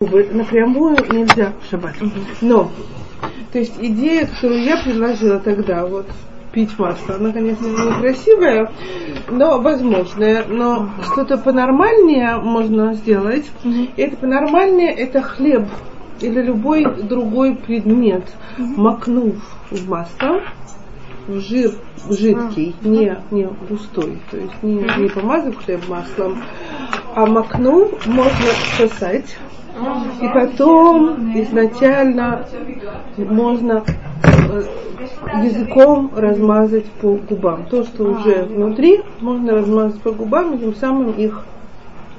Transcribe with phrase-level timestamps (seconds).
[0.00, 1.96] напрямую нельзя в шаббат.
[2.40, 2.70] Но,
[3.52, 6.06] то есть идея, которую я предложила тогда, вот
[6.52, 8.70] пить масло, она, конечно, некрасивая,
[9.28, 10.44] но возможная.
[10.44, 13.50] Но что-то понормальнее можно сделать.
[13.64, 15.64] И это понормальнее это хлеб
[16.20, 18.22] или любой другой предмет,
[18.56, 19.34] макнув
[19.72, 20.42] в масло,
[21.26, 21.72] в жир
[22.08, 26.40] жидкий, не, не густой, то есть не, не помазав хлеб маслом,
[27.16, 28.46] а макнув можно
[28.76, 29.36] сосать
[30.20, 32.46] и потом изначально
[33.16, 33.84] можно
[34.24, 34.62] э,
[35.44, 37.66] языком размазать по губам.
[37.66, 41.44] То, что уже внутри, можно размазать по губам и тем самым их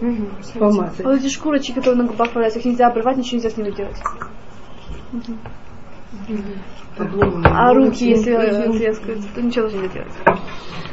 [0.02, 1.05] угу, помазать.
[1.05, 3.71] А вот эти шкурочки, которые на губах валяются, их нельзя обрывать, ничего нельзя с ними
[3.71, 3.97] делать.
[5.13, 5.33] Угу.
[7.45, 8.33] А руки, если
[8.77, 10.13] трескаются, то ничего даже не делать.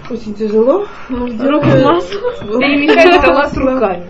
[0.08, 0.86] Очень тяжело.
[1.08, 2.60] Руки масло.
[2.60, 4.06] Перемешать это масло руками.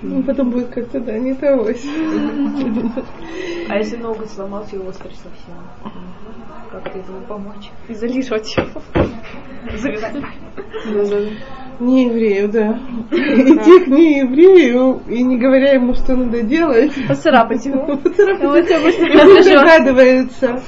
[0.02, 1.66] Ну, потом будет как-то, да, не того.
[3.68, 5.56] А если ноготь сломался и острый совсем?
[6.70, 7.70] Как этому помочь?
[7.88, 8.82] Изолировать его.
[11.78, 12.78] Не еврею, да.
[13.10, 16.92] Идти к не еврею и не говоря ему, что надо делать.
[17.06, 17.96] Поцарапать его.
[17.96, 18.44] Поцарапать.
[18.44, 20.62] Он догадывается.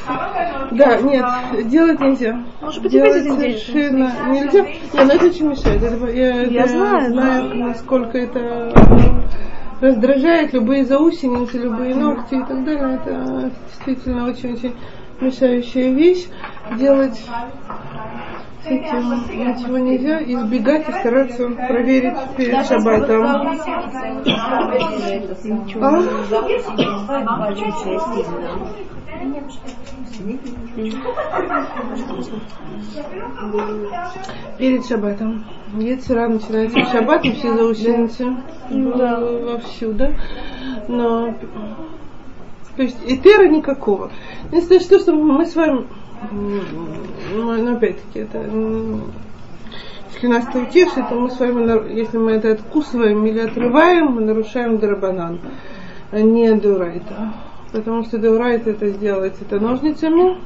[0.73, 1.25] Да, нет,
[1.69, 2.45] делать нельзя.
[2.61, 4.61] Может быть, делать совершенно нельзя.
[4.61, 5.83] Нет, но это очень мешает.
[6.15, 8.73] Я, я знаю, знаю, насколько это
[9.81, 12.97] раздражает любые заусеницы, любые ногти и так далее.
[12.97, 14.75] Это действительно очень-очень
[15.21, 16.27] мешающая вещь.
[16.77, 17.25] Делать
[18.71, 23.27] этим ничего нельзя, избегать и стараться проверить перед шаббатом.
[25.81, 26.05] А?
[34.59, 35.45] Перед шаббатом.
[35.75, 38.37] Яцера начинается в шаббат, и все заусеницы
[38.71, 39.21] да.
[39.21, 40.13] вовсю, да?
[40.89, 41.35] Но
[42.79, 44.13] то есть этера никакого.
[44.53, 45.89] Единственное, что, что мы с вами
[46.33, 48.45] ну, но опять-таки это
[50.15, 54.23] если нас это утешит, то мы с вами, если мы это откусываем или отрываем, мы
[54.23, 55.39] нарушаем дарабанан,
[56.11, 57.35] а не дурайта.
[57.71, 60.39] Потому что дурайта это сделать это ножницами,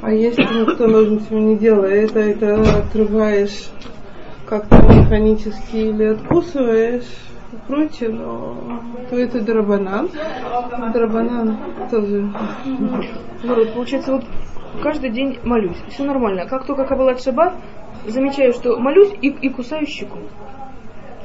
[0.00, 3.68] а если никто ножницами не делает, это, это отрываешь
[4.46, 7.04] как-то механически или откусываешь,
[7.66, 8.80] прочее, но
[9.10, 10.08] то это драбанан.
[10.92, 11.58] Драбанан
[11.90, 12.30] тоже.
[13.74, 14.24] Получается, вот
[14.82, 15.76] каждый день молюсь.
[15.88, 16.46] Все нормально.
[16.46, 17.54] Как только Кабалат Шаббат,
[18.06, 20.18] замечаю, что молюсь и, и кусаю щеку.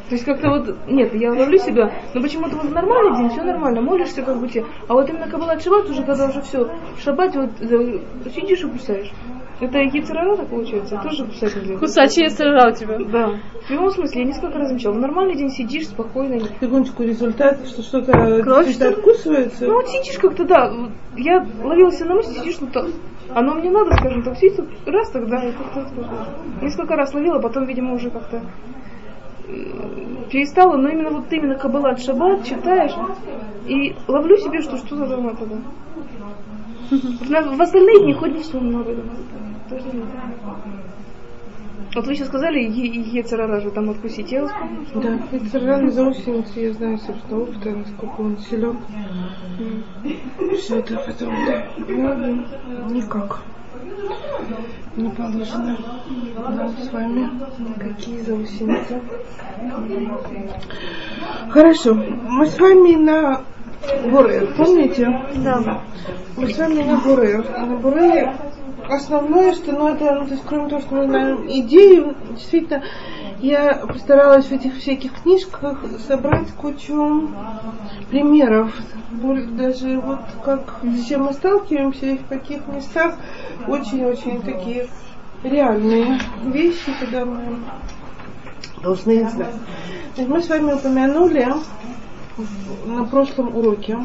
[0.09, 3.81] То есть как-то вот, нет, я ловлю себя, но почему-то вот нормальный день, все нормально,
[3.81, 4.65] молишься как бы тебе.
[4.89, 7.51] А вот именно Кабалат Шаббат уже, когда уже все, в шаббате вот
[8.33, 9.09] сидишь и кусаешь.
[9.61, 10.99] Это яйцерара так получается?
[11.03, 11.77] Тоже кусать нельзя?
[11.77, 12.97] Кусать яйцерара у тебя?
[12.97, 13.39] Да.
[13.67, 14.93] В любом смысле, я несколько раз замечала.
[14.93, 16.39] В нормальный день сидишь спокойно.
[16.59, 19.67] Секундочку, результат, что что-то Кровь, что откусывается?
[19.67, 20.73] Ну вот сидишь как-то, да.
[21.15, 22.87] Я ловила себя на мысли, сидишь, ну так,
[23.35, 25.87] оно мне надо, скажем так, сидеть раз тогда, как-то
[26.61, 28.41] несколько раз ловила, потом, видимо, уже как-то
[30.29, 32.93] перестала, но именно вот именно Кабалат Шаббат читаешь,
[33.67, 35.57] и ловлю себе, что что за дома тогда.
[37.55, 38.95] В остальные дни хоть не все много
[39.69, 40.05] тоже нет.
[41.93, 44.31] Вот вы сейчас сказали Ецерара же там откусить.
[44.31, 44.47] Я
[44.95, 48.77] Да, Ецерара за заусеницы, я знаю, собственно, опыта, насколько он силен.
[50.57, 51.67] Все это потом, да.
[51.77, 53.41] Ну, никак.
[54.95, 55.77] Не положено
[56.37, 59.01] нам с вами никакие заусеницы.
[61.49, 61.93] Хорошо.
[61.93, 63.41] Мы с вами на
[64.09, 65.09] Бурер, помните?
[65.43, 65.81] Да.
[66.37, 67.45] Мы с вами на Бурер.
[67.49, 68.33] На Бурере
[68.89, 72.83] основное, что, ну, это, ну, то есть, кроме того, что мы знаем идею, действительно,
[73.39, 77.29] я постаралась в этих всяких книжках собрать кучу
[78.09, 78.73] примеров.
[79.11, 83.15] Даже вот как с чем мы сталкиваемся и в каких местах
[83.67, 84.87] очень-очень такие
[85.43, 87.57] реальные вещи, когда мы
[88.81, 89.55] должны знать.
[90.17, 91.47] Мы с вами упомянули
[92.85, 93.97] на прошлом уроке.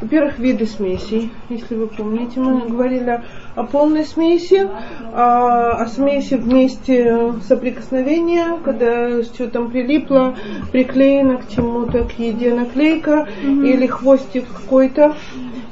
[0.00, 2.40] Во-первых, виды смесей, если вы помните.
[2.40, 3.22] Мы говорили
[3.54, 4.68] о полной смеси,
[5.12, 10.36] о, о смеси вместе соприкосновения, когда что там прилипло,
[10.72, 13.68] приклеено к чему-то, к еде наклейка mm-hmm.
[13.68, 15.14] или хвостик какой-то.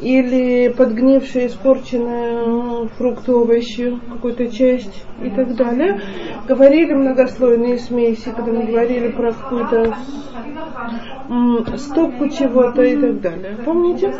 [0.00, 6.00] Или подгнившие, испорченные фрукты, овощи, какую-то часть и так далее.
[6.46, 9.94] Говорили многослойные смеси, когда мы говорили про какую-то
[11.76, 13.56] стопку чего-то и так далее.
[13.64, 14.14] Помните?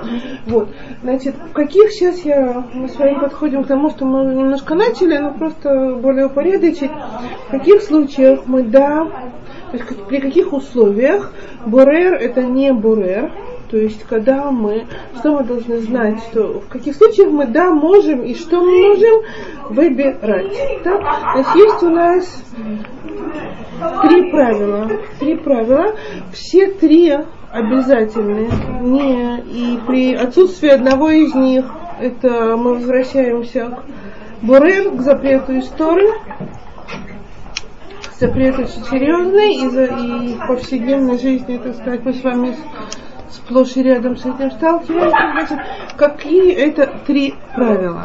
[0.46, 0.68] Вот.
[1.02, 5.16] Значит, в каких сейчас я, мы с вами подходим к тому, что мы немножко начали,
[5.16, 6.90] но просто более упорядочить.
[7.48, 9.06] В каких случаях мы да,
[9.70, 11.32] то есть при каких условиях
[11.64, 13.32] бурер это не бурер,
[13.70, 14.86] то есть, когда мы,
[15.18, 19.22] что мы должны знать, что в каких случаях мы да можем и что мы можем
[19.70, 20.82] выбирать.
[20.84, 21.00] Так?
[21.32, 22.44] То есть есть у нас
[24.02, 24.90] три правила.
[25.20, 25.94] Три правила.
[26.32, 27.14] Все три
[27.50, 28.48] обязательны.
[28.82, 31.66] Не, и при отсутствии одного из них
[32.00, 36.12] это мы возвращаемся к Бурер, к запрету истории.
[38.18, 42.56] Запрет очень серьезный и, за, и в повседневной жизни, так сказать, мы с вами
[43.32, 45.16] сплошь и рядом с этим сталкиваемся.
[45.32, 45.58] Значит,
[45.96, 48.04] какие это три правила?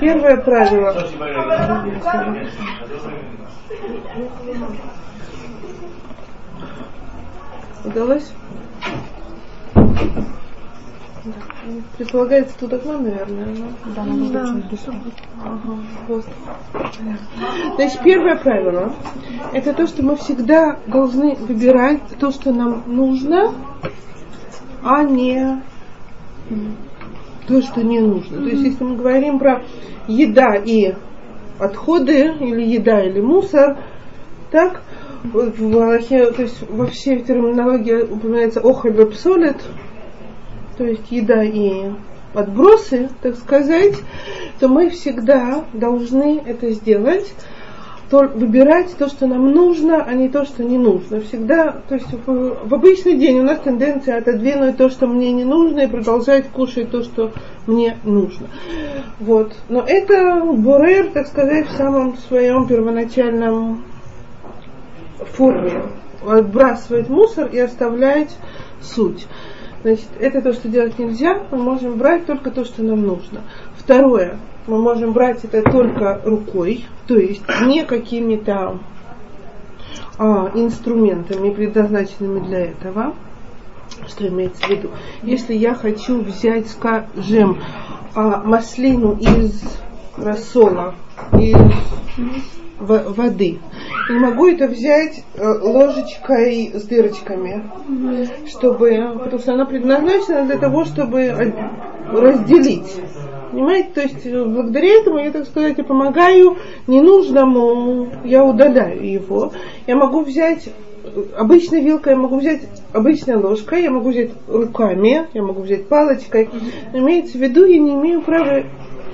[0.00, 0.94] Первое правило.
[7.84, 8.32] Удалось?
[11.96, 13.46] Предполагается тут окно, наверное.
[13.46, 14.28] Но...
[14.30, 14.54] Да, да.
[15.42, 15.78] Ага,
[16.08, 16.24] вот.
[17.76, 18.92] Значит, первое правило–
[19.54, 23.54] это то, что мы всегда должны выбирать то, что нам нужно,
[24.84, 25.62] а не
[27.48, 28.38] то, что не нужно.
[28.38, 29.62] То есть, если мы говорим про
[30.06, 30.94] еда и
[31.58, 33.78] отходы, или еда, или мусор,
[34.50, 34.82] так,
[35.24, 39.56] в Аллахе, то есть во всей терминологии упоминается охоль псолит,
[40.76, 41.90] то есть еда и
[42.34, 43.94] отбросы, так сказать,
[44.60, 47.34] то мы всегда должны это сделать,
[48.10, 51.20] то выбирать то, что нам нужно, а не то, что не нужно.
[51.20, 55.44] Всегда, то есть в, в обычный день у нас тенденция отодвинуть то, что мне не
[55.44, 57.32] нужно, и продолжать кушать то, что
[57.66, 58.48] мне нужно.
[59.20, 59.54] Вот.
[59.68, 63.84] Но это бурер, так сказать, в самом своем первоначальном
[65.32, 65.82] форме.
[66.26, 68.36] Отбрасывать мусор и оставлять
[68.80, 69.26] суть.
[69.82, 73.42] Значит, это то, что делать нельзя, мы можем брать только то, что нам нужно.
[73.84, 78.78] Второе, мы можем брать это только рукой, то есть не какими-то
[80.18, 83.14] а, инструментами, предназначенными для этого.
[84.08, 84.90] Что имеется в виду?
[85.22, 87.60] Если я хочу взять, скажем,
[88.14, 89.62] а, маслину из
[90.16, 90.94] рассола,
[91.32, 91.54] из
[92.78, 93.58] воды.
[94.08, 97.70] И могу это взять э, ложечкой с дырочками,
[98.48, 101.52] чтобы, потому что она предназначена для того, чтобы
[102.10, 102.94] разделить.
[103.54, 106.56] Понимаете, то есть э, благодаря этому я, так сказать, помогаю
[106.88, 109.52] ненужному, я удаляю его.
[109.86, 110.68] Я могу взять
[111.36, 112.62] обычной вилкой, я могу взять
[112.92, 116.50] обычной ложкой, я могу взять руками, я могу взять палочкой.
[116.92, 118.64] Но имеется в виду, я не имею права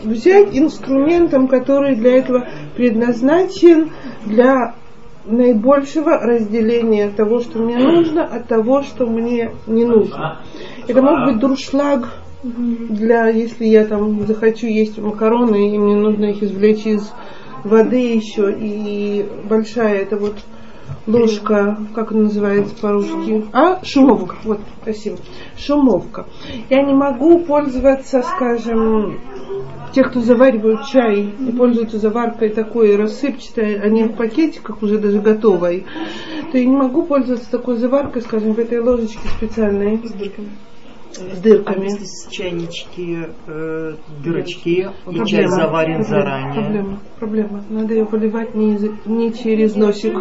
[0.03, 3.91] взять инструментом, который для этого предназначен
[4.25, 4.75] для
[5.27, 10.41] наибольшего разделения того, что мне нужно, от того, что мне не нужно.
[10.89, 12.09] Это может быть дуршлаг
[12.43, 17.13] для, если я там захочу есть макароны, и мне нужно их извлечь из
[17.65, 20.37] воды еще, и большая это вот
[21.07, 23.45] ложка, как она называется по-русски?
[23.53, 24.37] А, шумовка.
[24.45, 25.19] Вот, спасибо.
[25.59, 26.27] Шумовка.
[26.69, 29.21] Я не могу пользоваться, скажем,
[29.93, 35.21] те, кто заваривают чай и пользуются заваркой такой рассыпчатой, а не в пакетиках уже даже
[35.21, 35.85] готовой,
[36.53, 40.01] то я не могу пользоваться такой заваркой, скажем, в этой ложечке специальной.
[40.05, 40.51] С дырками.
[41.13, 41.81] С дырками.
[41.81, 46.63] А если с чайнички э, дырочки, и чай заварен проблема, заранее?
[46.63, 47.65] Проблема, проблема.
[47.69, 50.15] Надо ее поливать не, не через носик.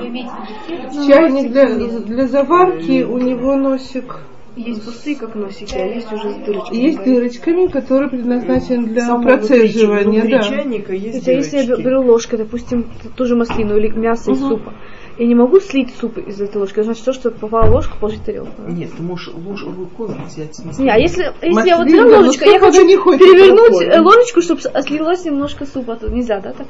[1.07, 4.21] Чайник для, для заварки, у него носик
[4.55, 6.77] есть пустые, как носики, а есть уже с дырочками.
[6.77, 10.23] Есть дырочками, которые предназначены для Само процеживания.
[10.29, 10.41] да.
[10.41, 14.39] чайника есть Хотя если я беру ложкой, допустим, ту же маслину или мясо угу.
[14.39, 14.73] из супа,
[15.19, 16.81] я не могу слить суп из этой ложки.
[16.81, 18.61] Значит, то, что попало в ложку, положить тарелку.
[18.65, 20.57] Нет, ты можешь ложку рукой взять.
[20.79, 25.25] Не, а если, если я вот взяла ложечку, я хочу перевернуть рукой, ложечку, чтобы слилось
[25.25, 26.67] немножко супа, то нельзя, да, так?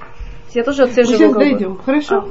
[0.54, 1.20] Я тоже отслеживаю.
[1.20, 2.16] Мы сейчас дойдем, хорошо?
[2.16, 2.30] А,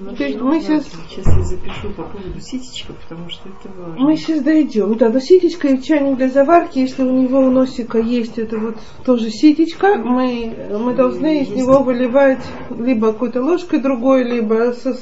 [0.00, 0.84] ну, То есть мы сейчас...
[1.10, 3.96] Сейчас я запишу по поводу ситечка, потому что это важно.
[3.98, 4.96] Мы сейчас дойдем.
[4.96, 8.76] Да, но ситечка и чайник для заварки, если у него у носика есть это вот
[9.04, 14.96] тоже ситечка, мы, мы должны из него выливать либо какой-то ложкой другой, либо со,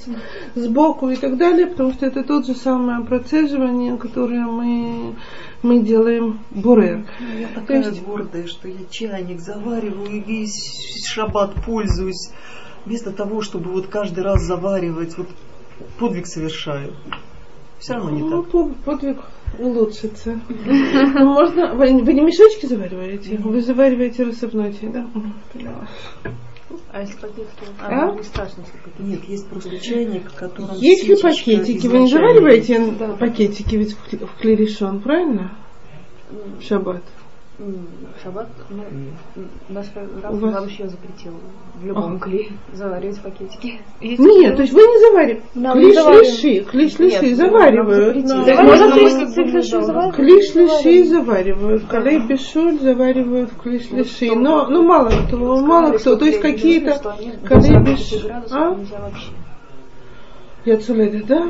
[0.54, 5.14] сбоку и так далее, потому что это тот же самое процеживание, которое мы
[5.66, 7.06] мы делаем бурер.
[7.38, 12.30] Я такая То есть, гордая, что я чайник завариваю и весь шаббат пользуюсь
[12.84, 15.28] вместо того, чтобы вот каждый раз заваривать, вот
[15.98, 16.94] подвиг совершаю.
[17.78, 18.50] Все равно не Ну, так.
[18.52, 19.18] по- подвиг
[19.58, 20.40] улучшится.
[20.48, 21.74] Ну, Можно.
[21.74, 23.36] Вы, не мешочки завариваете?
[23.36, 25.06] Вы завариваете рассыпной чай, да?
[25.52, 25.86] Поняла.
[26.92, 27.64] А если пакетики?
[27.80, 28.10] А?
[28.10, 29.02] А, не страшно, если пакетики.
[29.02, 32.92] Нет, есть просто чайник, в котором Если пакетики, вы не завариваете.
[32.92, 33.12] Да.
[33.14, 35.56] пакетики ведь в клерешон, правильно?
[36.30, 37.02] В шаббат.
[38.22, 38.82] Шаббат, ну,
[39.70, 39.86] наш
[40.30, 41.32] У вас- вообще запретил
[41.80, 42.18] в любом Ага.
[42.18, 43.80] клее заваривать пакетики.
[44.02, 45.42] Есть Нет, то есть вы не завариваете.
[45.54, 46.24] Да, мы Клиш завариваем.
[46.34, 48.06] лиши, клиш Нет, лиши нам заваривают.
[48.16, 48.36] запретили.
[48.36, 50.16] на- Да, Можно мы- клиш- мы- клиш мы- лиши да, заваривать?
[50.16, 54.34] Клиш лиши заваривают, калей бешуль заваривают в клиш лиши.
[54.36, 56.16] Но, ну мало кто, мало кто.
[56.16, 56.98] То есть какие-то
[57.44, 58.32] калей 40 бешуль.
[58.52, 58.76] А?
[60.66, 61.46] Я цуледа, да?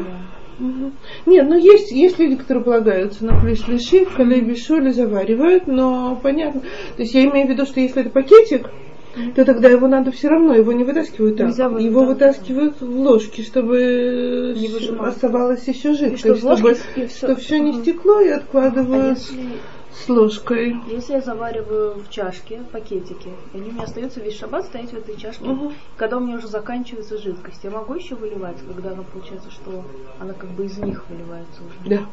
[1.27, 6.63] Нет, ну есть, есть люди, которые полагаются на клиш лиши, калей бешуль заваривают, но понятно.
[6.97, 8.71] То есть я имею в виду, что если это пакетик,
[9.35, 11.47] то тогда его надо все равно, его не вытаскивают так.
[11.49, 12.07] Нельзя его да.
[12.07, 15.15] вытаскивают в ложке, чтобы Не выжимать.
[15.15, 17.17] оставалось еще И жидкость, что, чтобы ложке и всё.
[17.17, 19.37] чтобы все не стекло и А откладывают если,
[20.05, 20.77] с ложкой.
[20.87, 25.17] если я завариваю в чашке пакетики, они у меня остаются весь шаббат стоять в этой
[25.17, 25.73] чашке, Мгм.
[25.97, 29.85] когда у меня уже заканчивается жидкость, я могу еще выливать, когда она получается, что
[30.19, 31.97] она как бы из них выливается уже?
[31.99, 32.07] Да.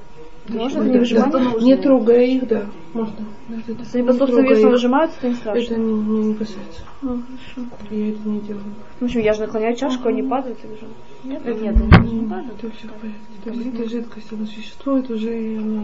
[0.50, 1.62] Можно не выжимать?
[1.62, 3.26] Не трогая их, да, можно.
[3.50, 5.60] Если они под собственным выжимаются, то не страшно.
[5.60, 6.82] Это не, не, не касается.
[7.02, 7.70] А, хорошо.
[7.92, 8.64] Я это не делаю.
[9.00, 10.90] В общем, я же наклоняю чашку, они падают и лежат.
[11.24, 12.54] Нет, Это нет, это не падает.
[12.62, 13.20] Это все в порядке.
[13.44, 15.84] То есть эта жидкость, она существует уже, и она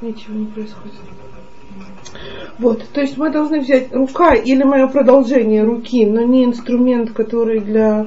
[0.00, 0.94] ничего не происходит.
[2.58, 7.60] Вот, то есть мы должны взять рука или мое продолжение руки, но не инструмент, который
[7.60, 8.06] для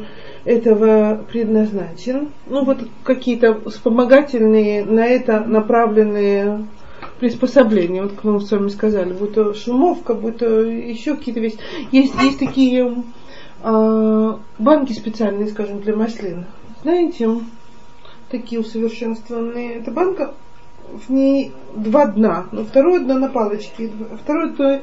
[0.49, 2.29] этого предназначен.
[2.47, 6.65] Ну вот какие-то вспомогательные на это направленные
[7.19, 11.59] приспособления, вот как мы с вами сказали, будь то шумовка, будь то еще какие-то вещи.
[11.91, 13.03] Есть, есть такие
[13.61, 16.45] а, банки специальные, скажем, для маслин.
[16.81, 17.29] Знаете,
[18.31, 19.75] такие усовершенствованные.
[19.75, 20.33] Эта банка,
[20.91, 22.47] в ней два дна.
[22.51, 23.91] Но второе дно на палочке,
[24.23, 24.79] второе дно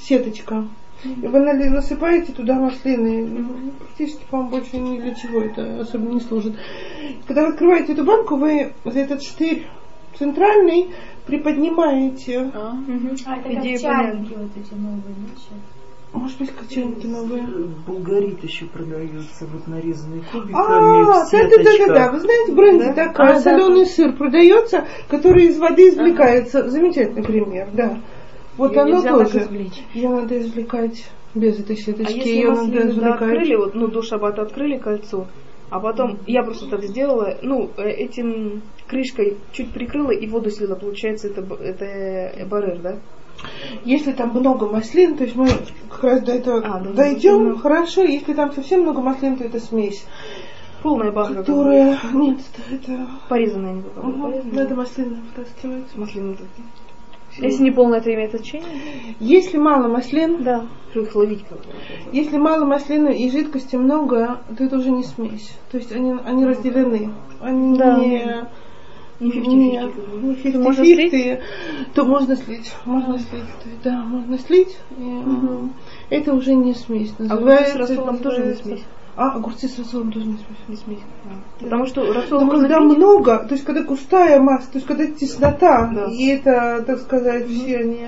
[0.00, 0.64] сеточка.
[1.04, 3.26] И вы насыпаете туда маслины.
[3.26, 6.54] Ну, Практически, по-моему, больше ни для чего это особо не служит.
[7.26, 9.66] Когда вы открываете эту банку, вы за этот штырь
[10.18, 10.90] центральный
[11.26, 12.50] приподнимаете.
[12.54, 12.76] А?
[13.26, 15.62] А, это Идея как чайники вот эти новые, знаешь?
[16.12, 17.44] Может быть, кочевники новые.
[17.86, 22.12] Булгарит еще продается, вот нарезанный кубиками, А, да, да, да, да, да.
[22.12, 22.94] Вы знаете, бренди Да?
[22.94, 26.68] такая, А, да, соленый сыр продается, который из воды извлекается.
[26.68, 28.00] Замечательный пример, да.
[28.60, 29.38] Вот Её оно тоже.
[29.38, 29.82] извлечь.
[29.94, 32.12] Ее надо извлекать без этой А сеточки.
[32.18, 33.22] если Ее надо да, извлекать.
[33.22, 35.26] открыли, вот, ну, до шабата открыли кольцо,
[35.70, 40.74] а потом я просто так сделала, ну, э, этим крышкой чуть прикрыла и воду слила,
[40.74, 42.98] получается, это, это э, барыр, да?
[43.86, 45.48] Если там много маслин, то есть мы
[45.88, 47.58] как раз до этого А, да, дойдем, да.
[47.60, 48.02] хорошо.
[48.02, 50.04] Если там совсем много маслин, то это смесь,
[50.82, 51.36] Полная банка.
[51.36, 51.98] которая...
[52.12, 52.40] Нет,
[52.70, 53.06] это...
[53.30, 53.76] Порезанная.
[53.76, 54.74] Угу, порезанная.
[54.74, 55.96] маслины вытаскивать.
[55.96, 56.66] Маслины такие.
[57.38, 58.68] Если не полная, это имеет значение?
[59.20, 60.66] Если мало маслин, Да.
[60.94, 61.58] Их ловить как.
[62.12, 65.52] Если мало маслины и жидкости много, то это уже не смесь.
[65.70, 67.10] То есть они, они разделены.
[67.40, 67.96] Они Да.
[67.96, 68.24] не
[69.20, 69.46] Не 50-50.
[69.54, 70.26] не, как бы.
[70.26, 71.40] не 50 Можно слить?
[71.94, 72.72] то можно слить.
[72.86, 73.44] Можно слить.
[73.62, 74.76] То есть, да, можно слить.
[74.98, 75.20] и,
[76.10, 77.12] Это уже не смесь.
[77.18, 78.82] А Называется, с рассолом тоже не смесь?
[79.22, 80.68] А, огурцы с рассолом тоже не смесь.
[80.68, 81.04] Не смесь.
[81.26, 81.62] А.
[81.62, 82.96] Потому что рассол Но когда пить.
[82.96, 86.06] много, то есть когда густая масса, то есть когда теснота, Да.
[86.10, 88.06] и это, так сказать, все они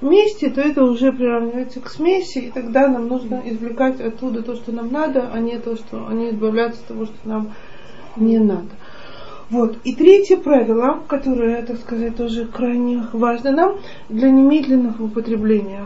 [0.00, 4.72] вместе, то это уже приравнивается к смеси, и тогда нам нужно извлекать оттуда то, что
[4.72, 7.50] нам надо, а не то, что а не избавляться от того, что нам
[8.16, 8.70] не надо.
[9.50, 9.76] Вот.
[9.84, 13.76] И третье правило, которое, так сказать, тоже крайне важно нам,
[14.08, 15.84] для немедленного употребления.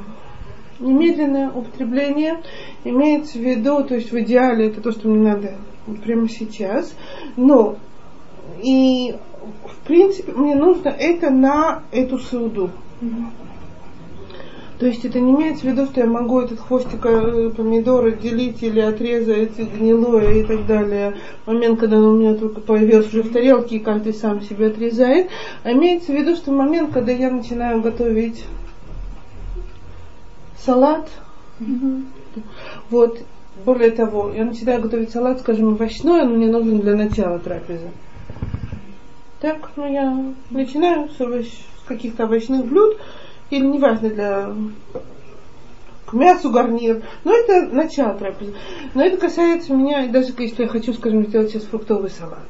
[0.81, 2.41] Немедленное употребление
[2.85, 5.55] имеется в виду, то есть в идеале это то, что мне надо
[6.03, 6.95] прямо сейчас,
[7.37, 7.77] но
[8.63, 9.15] и
[9.67, 12.71] в принципе мне нужно это на эту сауду.
[14.79, 18.63] То есть это не имеется в виду, что я могу этот хвостик э, помидора делить
[18.63, 21.15] или отрезать гнилое и так далее.
[21.47, 25.29] Момент, когда он у меня только появился уже в тарелке, и каждый сам себе отрезает.
[25.63, 28.45] А имеется в виду, что момент, когда я начинаю готовить
[30.65, 31.09] салат,
[32.91, 33.21] вот,
[33.65, 37.91] более того, я начинаю готовить салат, скажем, овощной, он мне нужен для начала трапезы.
[39.41, 42.97] Так, ну я начинаю с, овощ, с каких-то овощных блюд,
[43.51, 44.55] или неважно для
[46.07, 48.55] к мясу гарнир, но это начало трапезы.
[48.95, 52.49] Но это касается меня, и даже если я хочу, скажем, сделать сейчас фруктовый салат.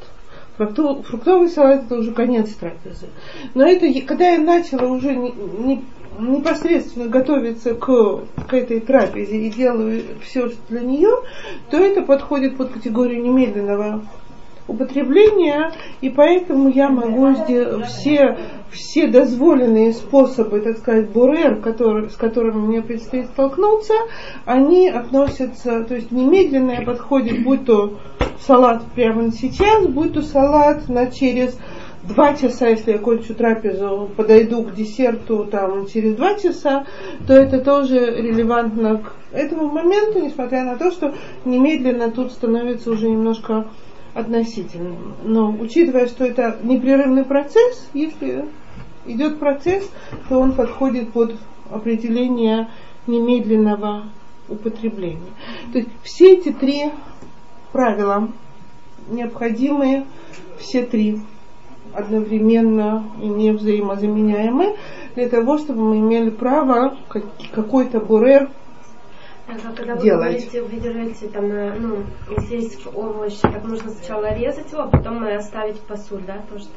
[0.56, 3.08] Фруктовый салат это уже конец трапезы.
[3.54, 5.84] Но это когда я начала уже не- не-
[6.18, 7.86] непосредственно готовиться к,
[8.48, 11.10] к этой трапезе и делаю все для нее,
[11.70, 14.02] то это подходит под категорию немедленного
[14.66, 17.34] употребления, и поэтому я могу
[17.84, 18.38] все,
[18.70, 23.94] все дозволенные способы, так сказать, бурер, который, с которыми мне предстоит столкнуться,
[24.46, 27.98] они относятся, то есть немедленно подходит, будь то
[28.40, 31.58] салат прямо сейчас, будь то салат на через
[32.08, 36.86] два часа, если я кончу трапезу, подойду к десерту там через два часа,
[37.26, 43.08] то это тоже релевантно к этому моменту, несмотря на то, что немедленно тут становится уже
[43.08, 43.66] немножко
[44.14, 45.14] относительным.
[45.24, 48.44] Но учитывая, что это непрерывный процесс, если
[49.06, 49.90] идет процесс,
[50.28, 51.34] то он подходит под
[51.70, 52.68] определение
[53.06, 54.04] немедленного
[54.48, 55.32] употребления.
[55.72, 56.90] То есть все эти три
[57.72, 58.28] правила
[59.08, 60.06] необходимые,
[60.58, 61.20] все три
[61.94, 64.76] одновременно и не взаимозаменяемы,
[65.14, 66.96] для того, чтобы мы имели право
[67.52, 68.50] какой-то бурер
[69.46, 70.50] а когда вы делать.
[70.50, 71.98] говорите, держите там, э, ну,
[72.38, 76.72] если есть овощи, так нужно сначала резать его, а потом оставить посуль, да, то что?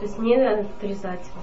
[0.00, 1.42] То есть не отрезать его.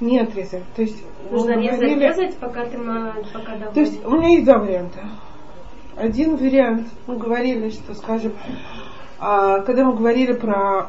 [0.00, 0.64] Не отрезать.
[0.74, 3.74] То есть Нужно резать, говорили- резать, пока ты пока доводишь.
[3.74, 5.00] То есть у меня есть два варианта.
[5.96, 8.32] Один вариант, мы говорили, что, скажем,
[9.20, 10.86] когда мы говорили про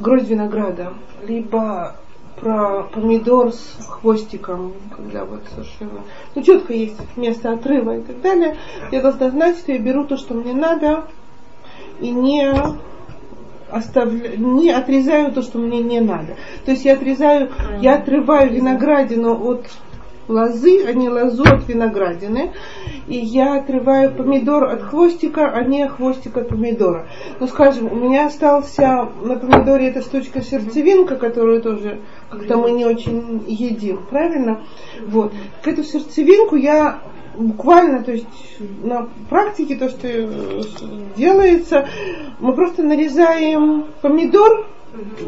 [0.00, 0.92] гроздь винограда,
[1.26, 1.96] либо
[2.40, 6.00] про помидор с хвостиком, когда вот совершенно,
[6.34, 8.56] ну, четко есть место отрыва и так далее,
[8.90, 11.04] я должна знать, что я беру то, что мне надо,
[12.00, 12.50] и не
[13.70, 14.36] оставля...
[14.36, 16.36] не отрезаю то, что мне не надо.
[16.64, 19.66] То есть я отрезаю, я отрываю виноградину от
[20.30, 22.52] лозы, а не лозу от виноградины.
[23.06, 27.08] И я отрываю помидор от хвостика, а не хвостик от помидора.
[27.40, 32.84] Ну, скажем, у меня остался на помидоре эта штучка сердцевинка, которую тоже как-то мы не
[32.84, 34.62] очень едим, правильно?
[35.06, 35.32] Вот.
[35.62, 37.00] К эту сердцевинку я
[37.36, 38.26] буквально, то есть
[38.82, 40.62] на практике то, что э,
[41.16, 41.88] делается,
[42.38, 44.66] мы просто нарезаем помидор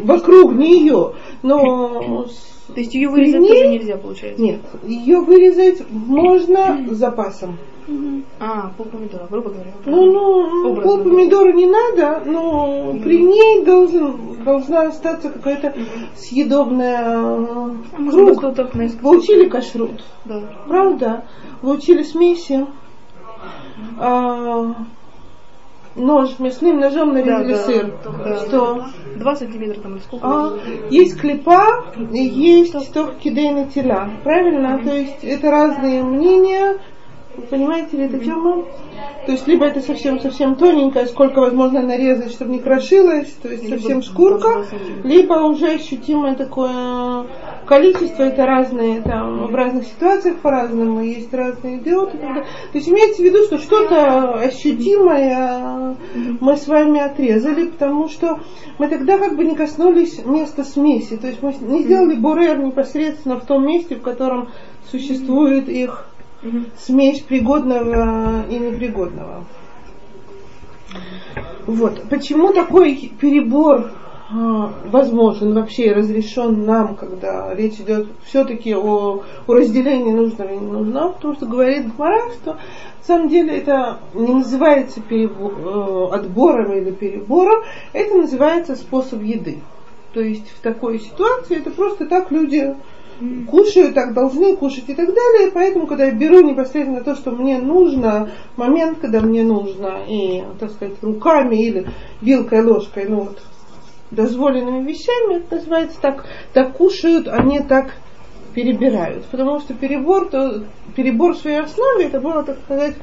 [0.05, 2.27] вокруг нее, но
[2.75, 4.43] То есть ее вырезать При тоже ней- нельзя, получается?
[4.43, 7.59] нет, ее вырезать можно с запасом.
[8.39, 9.73] А, пол помидора, грубо говоря.
[9.87, 10.83] Ну, ну, Образно.
[10.83, 15.75] пол помидора не надо, но при ней должен, должна остаться какая-то
[16.15, 18.13] съедобная А круг.
[18.13, 19.03] просто так наискось.
[19.03, 20.43] Вы учили кашрут, Да.
[20.69, 21.25] правда?
[21.61, 22.67] Вы учили смеси.
[23.99, 24.75] А,
[25.95, 27.95] нож, мясным ножом нарезали Да, да, сыр.
[28.25, 28.37] да.
[28.47, 28.85] Что?
[29.17, 30.27] Два сантиметра там сколько?
[30.27, 30.59] А,
[30.91, 34.09] есть клепа есть только кидейна тела.
[34.25, 34.79] Правильно?
[34.85, 36.79] То есть это разные мнения.
[37.37, 38.65] Вы понимаете ли это тема?
[39.25, 43.77] То есть либо это совсем-совсем тоненькое, сколько возможно нарезать, чтобы не крошилось, то есть Либо
[43.77, 44.67] совсем шкурка,
[45.05, 47.27] либо уже ощутимое такое
[47.67, 52.19] количество, это разные, там, в разных ситуациях по-разному, есть разные идиоты.
[52.19, 55.97] То есть имеется в виду, что что-то ощутимое
[56.41, 58.41] мы с вами отрезали, потому что
[58.79, 61.17] мы тогда как бы не коснулись места смеси.
[61.17, 64.49] То есть мы не сделали бурер непосредственно в том месте, в котором
[64.91, 66.07] существует их
[66.79, 69.45] смесь пригодного и непригодного.
[71.67, 72.03] Вот.
[72.09, 73.93] Почему такой перебор
[74.35, 81.13] а, возможен вообще разрешен нам, когда речь идет все-таки о, о разделении нужного и ненужного,
[81.13, 82.59] потому что говорит Гмара, что на
[83.07, 89.59] самом деле это не называется перебо- э, отбором или перебором, это называется способ еды.
[90.15, 92.75] То есть в такой ситуации это просто так люди
[93.49, 95.51] кушают, так должны кушать и так далее.
[95.53, 100.71] Поэтому, когда я беру непосредственно то, что мне нужно, момент, когда мне нужно, и, так
[100.71, 101.87] сказать, руками или
[102.21, 103.43] вилкой, ложкой, ну вот,
[104.11, 107.95] дозволенными вещами, это называется так, так кушают, а не так
[108.55, 109.25] перебирают.
[109.27, 112.97] Потому что перебор, то, перебор в своей основе, это было, так сказать,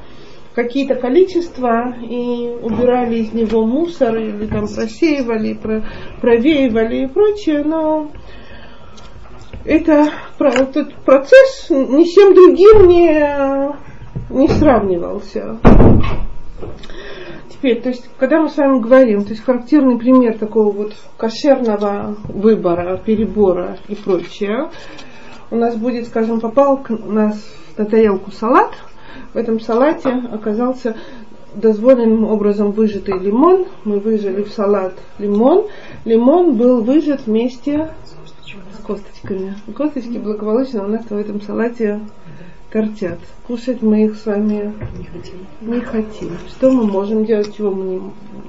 [0.54, 5.84] какие-то количества и убирали из него мусор или там просеивали, про,
[6.20, 8.10] провеивали и прочее, но
[9.70, 13.70] это этот процесс ни с чем другим не,
[14.30, 15.58] не сравнивался.
[17.48, 22.16] Теперь, то есть, когда мы с вами говорим, то есть характерный пример такого вот кошерного
[22.24, 24.70] выбора, перебора и прочее,
[25.52, 27.40] у нас будет, скажем, попал к нас
[27.76, 28.72] на тарелку салат,
[29.34, 30.96] в этом салате оказался
[31.54, 33.66] дозволенным образом выжатый лимон.
[33.84, 35.66] Мы выжали в салат лимон.
[36.04, 37.88] Лимон был выжат вместе
[38.90, 39.54] косточками.
[39.76, 42.00] Косточки благополучно у нас в этом салате
[42.72, 43.18] торчат.
[43.46, 44.74] Кушать мы их с вами
[45.60, 46.30] не хотим.
[46.48, 48.00] Что мы можем делать, чего мы не,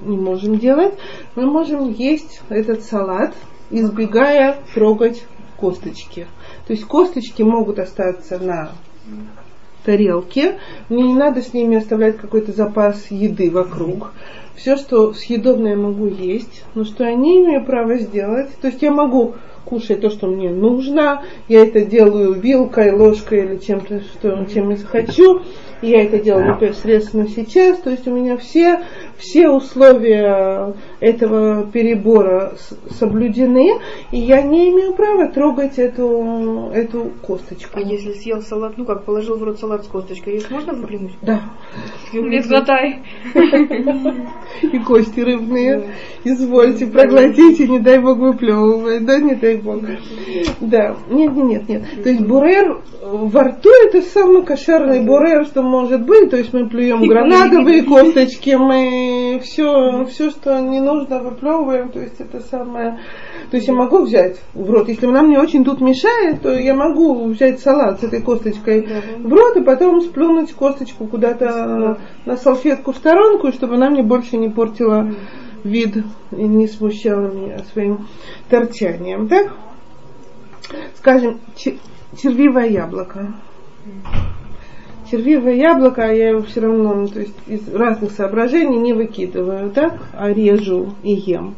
[0.06, 0.96] не можем делать?
[1.36, 3.36] Мы можем есть этот салат,
[3.70, 5.24] избегая трогать
[5.58, 6.26] косточки.
[6.66, 8.72] То есть косточки могут остаться на
[9.86, 10.60] тарелке.
[10.90, 14.12] Мне не надо с ними оставлять какой-то запас еды вокруг.
[14.56, 18.50] Все, что съедобное я могу есть, но что я не имею права сделать.
[18.62, 21.24] То есть я могу кушать то, что мне нужно.
[21.48, 25.42] Я это делаю вилкой, ложкой или чем-то, что, чем я захочу.
[25.82, 27.80] Я это делаю непосредственно сейчас.
[27.80, 28.82] То есть у меня все,
[29.18, 32.54] все условия этого перебора
[32.92, 33.80] соблюдены.
[34.12, 37.80] И я не имею права трогать эту, эту косточку.
[37.80, 41.14] А если съел салат, ну как, положил в рот салат с косточкой, есть можно выплюнуть?
[41.22, 41.42] Да.
[42.14, 43.00] Нет, глотай.
[44.62, 45.90] И кости рыбные.
[46.24, 49.06] Извольте, проглотите, не дай бог выплевывать.
[49.06, 49.82] Да, не дай бог.
[50.60, 50.96] Да.
[51.10, 52.04] Нет, нет, нет, нет.
[52.04, 56.30] То есть бурер во рту это самый кошерный бурер, что может быть.
[56.30, 61.90] То есть мы плюем гранатовые косточки, мы все, все, что не нужно, выплевываем.
[61.90, 63.00] То есть это самое.
[63.50, 64.90] То есть я могу взять в рот.
[64.90, 69.34] Если она мне очень тут мешает, то я могу взять салат с этой косточкой в
[69.34, 74.50] рот и потом сплюнуть косточку куда-то на салфетку в сторонку, чтобы она мне больше не
[74.50, 75.12] портила
[75.64, 75.98] вид
[76.32, 78.08] и не смущала меня своим
[78.50, 79.28] торчанием.
[79.28, 79.52] Так?
[80.96, 81.80] Скажем, чер-
[82.22, 83.34] червивое яблоко.
[85.12, 90.00] Червивое яблоко я его все равно, ну, то есть из разных соображений не выкидываю, так,
[90.14, 91.56] а режу и ем.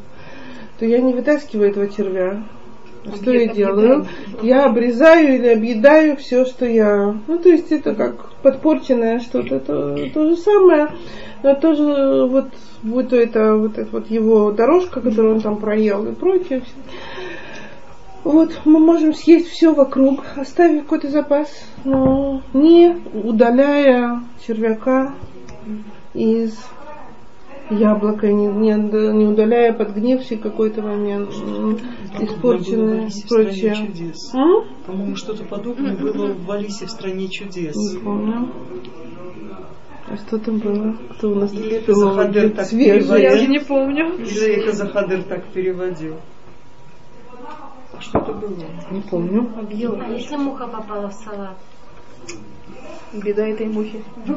[0.79, 2.43] То я не вытаскиваю этого червя.
[3.15, 4.07] Что я делаю?
[4.41, 7.15] Я обрезаю или объедаю все, что я...
[7.27, 10.87] Ну, то есть это как подпорченное что-то, то, то же самое.
[11.43, 12.47] Но тоже вот,
[12.81, 16.63] будь то это вот, это вот его дорожка, которую он там проел и прочее.
[18.23, 21.49] Вот, мы можем съесть все вокруг, оставив какой-то запас,
[21.83, 25.13] но не удаляя червяка
[26.13, 26.57] из
[27.69, 31.31] яблока, не, не, не удаляя подгнивший какой-то момент,
[32.19, 33.75] испорченный и прочее.
[33.75, 34.33] чудес.
[34.33, 34.65] М?
[34.85, 37.75] По-моему, что-то подобное было в Алисе в стране чудес.
[37.75, 38.49] Не помню.
[40.07, 40.95] А что там было?
[41.17, 43.15] Кто у нас Или это Захадер так переводил.
[43.15, 44.15] Я уже не помню.
[44.17, 46.15] Или это Захадыр так переводил?
[47.95, 48.55] А Что это было?
[48.91, 49.49] Не помню.
[49.57, 49.99] Объел.
[50.01, 51.57] А если муха попала в салат?
[53.13, 54.03] Беда этой мухи.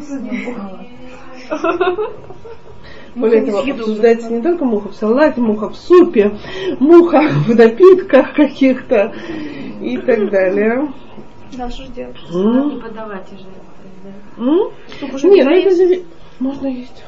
[3.15, 6.39] Более Муха того, не обсуждается не только муха в салате, муха в супе,
[6.79, 9.15] муха в напитках каких-то
[9.81, 10.93] и так далее.
[11.57, 12.17] Да, что ж делать?
[12.31, 13.47] Салат не подавать уже.
[15.29, 15.71] Нет, ну это
[16.39, 17.03] можно есть.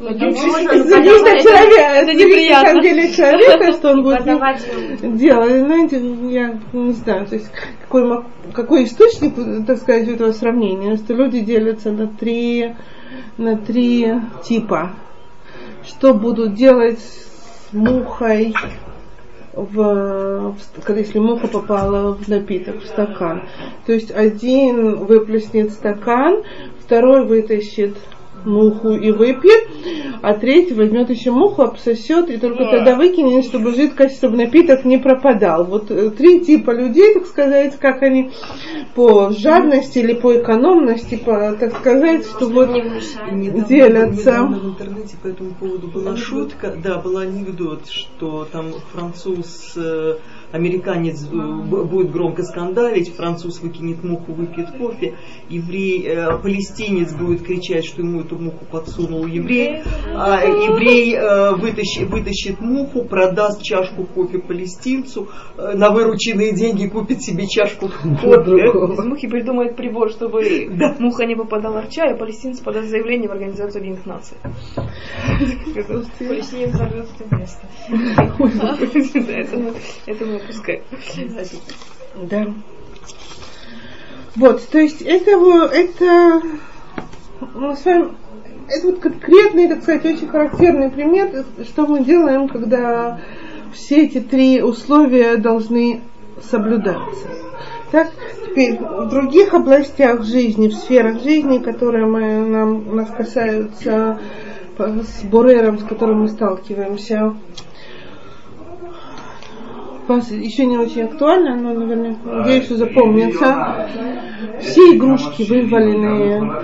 [0.00, 2.82] Зависит от подавать, человека, это зависит неприятно.
[2.82, 4.60] деле человека, что он будет делать.
[5.00, 7.50] Знаете, я не знаю, то есть
[7.82, 9.34] какой, какой источник,
[9.66, 12.74] так сказать, у этого сравнения, что люди делятся на три,
[13.36, 14.92] на три типа.
[15.84, 18.54] Что будут делать с мухой
[19.52, 23.42] в, когда если муха попала в напиток, в стакан.
[23.86, 26.42] То есть один выплеснет стакан,
[26.80, 27.96] второй вытащит
[28.44, 29.68] муху и выпьет,
[30.22, 34.98] а третий возьмет еще муху, обсосет и только тогда выкинет, чтобы жидкость, чтобы напиток не
[34.98, 35.64] пропадал.
[35.64, 38.30] Вот э, три типа людей, так сказать, как они
[38.94, 42.70] по жадности или по экономности, по, так сказать, что вот
[43.68, 44.30] делятся.
[44.30, 50.16] недавно в интернете по этому поводу была шутка, да, был анекдот, что там француз, э,
[50.52, 55.14] американец э, будет громко скандалить, француз выкинет муху, выпьет кофе,
[55.48, 59.82] еврей, э, палестинец будет кричать, что ему эту муху подсунул еврей,
[60.14, 67.22] а еврей э, вытащит, вытащит муху, продаст чашку кофе палестинцу, э, на вырученные деньги купит
[67.22, 69.02] себе чашку кофе.
[69.02, 70.42] Мухи придумает прибор, чтобы
[70.98, 74.36] муха не попадала в чай, а палестинцы подаст заявление в Организацию Объединенных Наций.
[76.18, 77.66] Палестине взорвется место.
[78.52, 78.76] Да,
[79.32, 79.72] Это мы-
[80.06, 80.82] это мы опускаем.
[82.28, 82.46] Да.
[84.36, 85.30] Вот, то есть это
[85.72, 86.42] это
[87.54, 88.12] мы с вами,
[88.68, 93.20] это вот конкретный, так сказать, очень характерный пример, что мы делаем, когда
[93.72, 96.00] все эти три условия должны
[96.42, 97.28] соблюдаться.
[97.90, 98.10] Так,
[98.46, 104.18] теперь в других областях жизни, в сферах жизни, которые мы, нам, нас касаются
[104.76, 107.34] по- с Борером, с которым мы сталкиваемся,
[110.08, 113.88] еще не очень актуально, но, наверное, надеюсь, что запомнится.
[114.60, 116.62] Все игрушки вываленные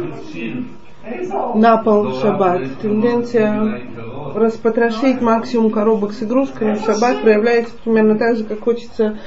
[1.55, 2.63] на пол в шаббат.
[2.83, 3.83] Тенденция
[4.35, 9.19] распотрошить максимум коробок с игрушками в шаббат проявляется примерно так же, как хочется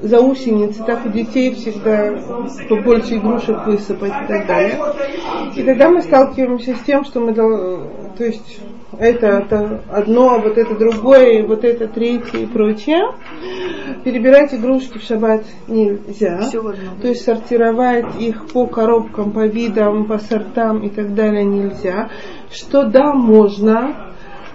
[0.00, 2.14] заусеницы, так у детей всегда
[2.68, 4.78] побольше игрушек высыпать и так далее.
[5.56, 8.60] И тогда мы сталкиваемся с тем, что мы то есть
[8.98, 13.02] это, это одно, а вот это другое, вот это третье и прочее.
[14.04, 16.40] Перебирать игрушки в шаббат нельзя.
[17.00, 22.10] То есть сортировать их по коробкам, по видам, по сортам и так далее нельзя.
[22.50, 24.14] Что да, можно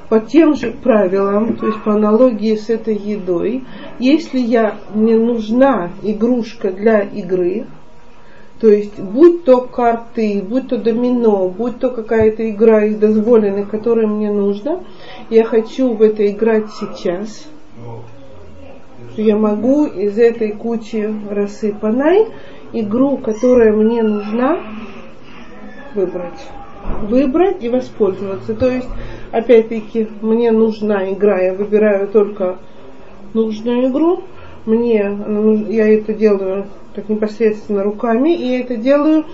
[0.10, 3.64] по тем же правилам, то есть по аналогии с этой едой.
[4.00, 7.66] Если я, мне нужна игрушка для игры,
[8.64, 14.08] то есть, будь то карты, будь то домино, будь то какая-то игра из дозволенных, которая
[14.08, 14.80] мне нужна,
[15.30, 17.46] я хочу в это играть сейчас,
[19.18, 22.28] я могу из этой кучи рассыпанной
[22.72, 24.60] игру, которая мне нужна,
[25.94, 26.48] выбрать.
[27.02, 28.56] Выбрать и воспользоваться.
[28.56, 28.90] То есть,
[29.34, 32.60] опять-таки, мне нужна игра, я выбираю только
[33.34, 34.24] нужную игру,
[34.66, 35.18] мне,
[35.68, 39.26] я это делаю так непосредственно руками, и я это делаю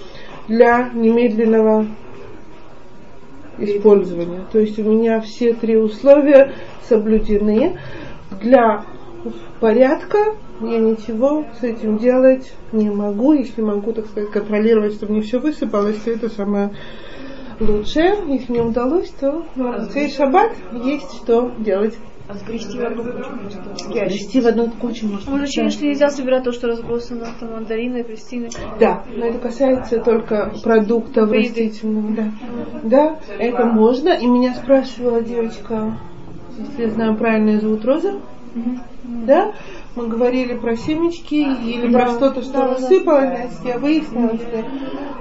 [0.48, 1.86] для немедленного
[3.58, 4.46] использования.
[4.52, 6.54] То есть у меня все три условия
[6.88, 7.80] соблюдены.
[8.42, 8.86] Для
[9.60, 13.34] порядка я ничего с этим делать не могу.
[13.34, 16.72] Если могу, так сказать, контролировать, чтобы не все высыпалось, то это самое
[17.60, 18.16] лучшее.
[18.28, 20.52] Если не удалось, то на цей шаббат
[20.84, 21.98] есть что делать.
[22.28, 23.90] А сгрести в одну кучу просто.
[23.90, 25.32] Грести в одну кучу можно.
[25.32, 28.50] Мы учили, что нельзя собирать то, что разбросано, там мандарины, апельсины.
[28.80, 31.38] Да, но это касается только продуктов Еды.
[31.38, 32.16] растительных.
[32.16, 32.32] Да.
[32.84, 34.10] да, это можно.
[34.10, 35.98] И меня спрашивала девочка,
[36.60, 38.20] если я знаю правильно, ее зовут Роза.
[39.04, 39.54] Да,
[40.00, 42.74] мы говорили про семечки или про что-то, что да, да.
[42.76, 43.28] рассыпалось.
[43.28, 44.66] Значит, я выяснила, что,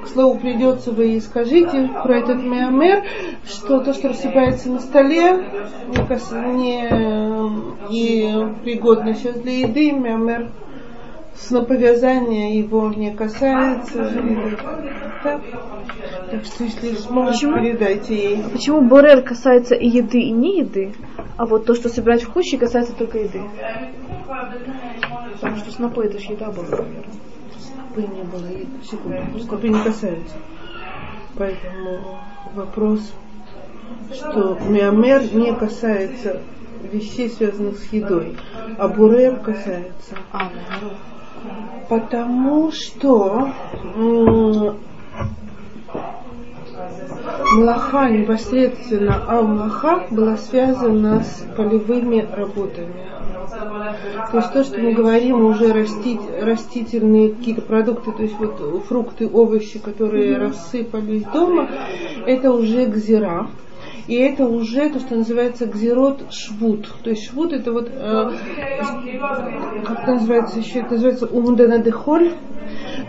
[0.05, 3.03] к слову, придется вы ей скажите про этот миомер,
[3.45, 5.45] что то, что рассыпается на столе,
[5.89, 6.89] не, кас- не-
[7.91, 10.51] и пригодно сейчас для еды, миомер
[11.41, 14.13] сноповязания его не касается.
[15.23, 15.43] Так.
[16.31, 17.63] Так что, если сможете, Почему?
[17.63, 18.43] передайте ей.
[18.53, 20.95] Почему Борер касается и еды, и не еды,
[21.37, 23.41] а вот то, что собирать в куче, касается только еды?
[25.41, 27.05] Потому что снопы это же еда была, наверное.
[27.97, 30.37] Бы не было, секунду, стопы не касаются.
[31.37, 32.19] Поэтому
[32.55, 33.13] вопрос,
[34.13, 36.43] что миомер не касается
[36.93, 38.37] вещей, связанных с едой,
[38.77, 40.17] а бурер касается.
[40.33, 40.51] А.
[41.89, 43.49] Потому что
[47.55, 52.95] млаха непосредственно, а млаха была связана с полевыми работами.
[54.31, 59.27] То есть то, что мы говорим, уже растить, растительные какие-то продукты, то есть вот фрукты,
[59.27, 61.69] овощи, которые рассыпались дома,
[62.27, 63.49] это уже гзира.
[64.09, 66.89] И это уже то, что называется гзирот швуд.
[67.05, 68.31] То есть швуд это вот, э,
[69.85, 72.33] как это называется еще, это называется умданадехоль.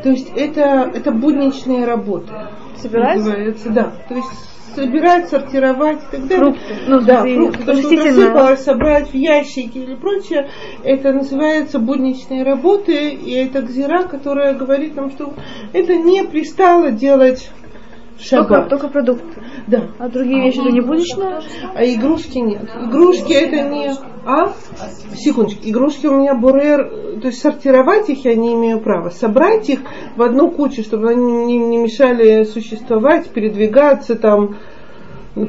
[0.04, 2.34] То есть это, это будничные работы.
[2.76, 3.18] Собирать?
[3.18, 3.94] Называется, да.
[4.10, 6.38] То есть собирать, сортировать и так далее.
[6.38, 6.76] Фрукты.
[6.88, 7.64] Ну, да, фрукты.
[7.64, 10.50] То, что рассыпалось, собрать в ящики или прочее,
[10.84, 15.34] это называется будничные работы, и это гзира, которая говорит нам, что
[15.74, 17.50] это не пристало делать
[18.18, 18.70] в Только, шаббат.
[18.70, 19.42] только продукты.
[19.70, 19.88] Да.
[20.00, 21.42] А другие вещи это не будничное?
[21.76, 22.64] А игрушки нет.
[22.86, 23.92] Игрушки это не...
[24.26, 24.54] А?
[25.16, 25.62] Секундочку.
[25.64, 26.90] Игрушки у меня бурер...
[27.22, 29.10] То есть сортировать их я не имею права.
[29.10, 29.82] Собрать их
[30.16, 34.56] в одну кучу, чтобы они не, не мешали существовать, передвигаться там,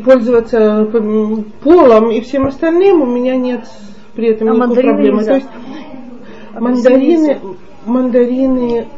[0.04, 3.64] пользоваться м, полом и всем остальным у меня нет
[4.14, 5.18] при этом А никакой проблемы.
[5.18, 5.30] нельзя?
[5.32, 5.48] То есть
[6.58, 7.40] мандарины,
[7.86, 8.88] мандарины,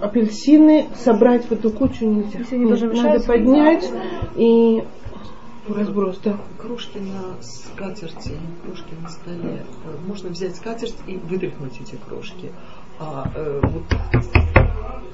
[0.00, 2.38] апельсины собрать в эту кучу нельзя.
[2.38, 3.90] Если они Нет, надо поднять
[4.36, 4.84] и
[5.68, 6.36] разброс, да.
[6.58, 9.64] Кружки на скатерти, кружки на столе.
[9.84, 12.52] Э, Можно взять скатерть и вытряхнуть эти крошки.
[12.98, 13.82] А э, вот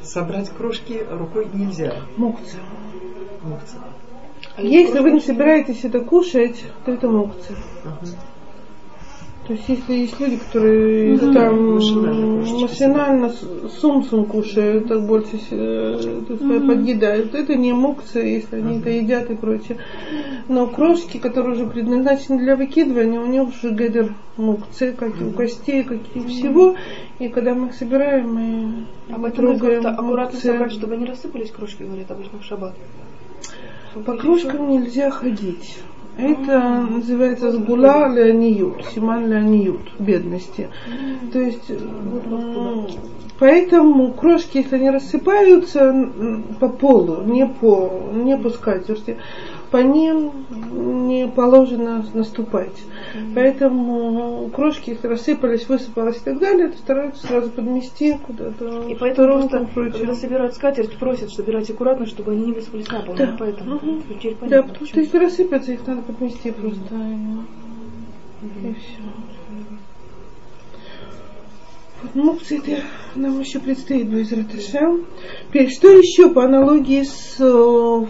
[0.03, 1.95] собрать крошки рукой нельзя.
[2.17, 2.63] Мукция.
[3.43, 3.81] Мукция.
[4.59, 7.57] Если вы не собираетесь это кушать, то это мукция.
[7.85, 8.07] Ага.
[9.47, 12.63] То есть если есть люди, которые Ну там машинально кушать.
[12.63, 18.79] машинально с- сумсум кушают, так больше э, так сказать, подъедают, это не мукция, если они
[18.81, 19.79] это едят и прочее.
[20.49, 25.31] Но крошки, которые уже предназначены для выкидывания, у них уже гедер мукция, как и у
[25.31, 26.75] костей, как и у всего.
[27.21, 30.53] И когда мы их собираем, мы А трогаем аккуратно мукция.
[30.55, 32.75] собрать, чтобы они рассыпались, крошки, говорят обычно в шаббат.
[34.05, 35.79] По кружкам нельзя ходить.
[36.19, 40.71] Это называется сгула леониют, симан леониют, бедности.
[41.31, 41.71] То есть,
[43.39, 45.95] поэтому крошки, если они рассыпаются
[46.59, 49.19] по полу, не по, не по скатерти,
[49.77, 50.33] по ним
[51.07, 52.73] не положено наступать.
[53.35, 58.87] Поэтому крошки, если рассыпались, высыпалось и так далее, то стараются сразу подмести куда-то.
[58.89, 59.93] И поэтому просто, прочее.
[59.93, 63.17] когда собирают скатерть, просят собирать аккуратно, чтобы они не высыпались на пол.
[63.17, 63.37] Да.
[63.39, 64.03] Поэтому Мгм.
[64.09, 65.03] теперь Да, понятно, потому что почему.
[65.05, 66.95] если рассыпятся, их надо подмести просто.
[68.43, 69.03] И, и все.
[72.15, 72.83] Ну, это
[73.15, 75.05] нам еще предстоит без Раташем.
[75.49, 78.07] Теперь, что еще по аналогии с э,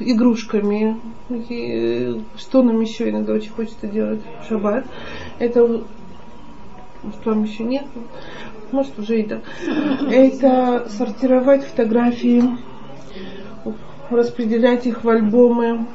[0.00, 1.00] игрушками?
[1.30, 4.86] И, что нам еще иногда очень хочется делать в шаббат?
[5.38, 5.82] Это,
[7.12, 7.84] что там еще нет?
[8.70, 9.40] Может, уже и да.
[10.10, 12.42] Это сортировать фотографии,
[14.10, 15.86] распределять их в альбомы,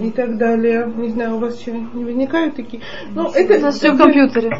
[0.00, 0.92] и так далее.
[0.96, 2.82] Не знаю, у вас еще не возникают такие.
[3.14, 4.58] Ну, это У нас все в компьютере.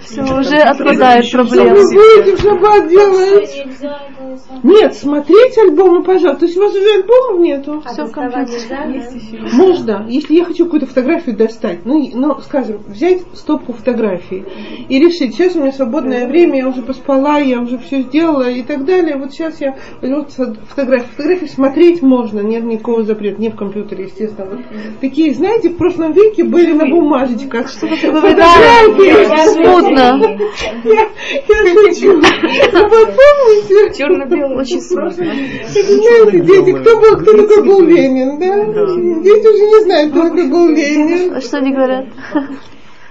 [0.00, 3.66] Все, уже отпадает Что вы будете в шаббат делать?
[4.62, 6.40] Нет, смотреть альбомы, пожалуйста.
[6.40, 7.82] То есть у вас уже альбомов нету?
[7.84, 9.02] А Всё в компьютере.
[9.52, 14.44] Можно, если я хочу какую-то фотографию достать, ну, ну, скажем, взять стопку фотографий
[14.88, 18.62] и решить, сейчас у меня свободное время, я уже поспала, я уже все сделала и
[18.62, 19.16] так далее.
[19.16, 21.08] Вот сейчас я возьму фо- фотографии.
[21.16, 24.48] Фотографии смотреть можно, нет никакого запрета, не в компьютере, естественно.
[24.50, 24.60] Вот
[25.00, 27.66] такие, знаете, в прошлом веке были на бумажечках.
[27.80, 30.38] Да, смутно.
[30.84, 31.08] Я,
[31.92, 32.14] шучу.
[32.14, 33.98] Вы помните?
[33.98, 34.56] Черно-белый.
[34.58, 35.10] Очень смутно.
[35.12, 38.64] Знаете, дети, кто был, кто такой был Ленин, да?
[39.22, 41.34] Дети уже не знают, кто такой был Ленин.
[41.34, 42.06] А что они говорят?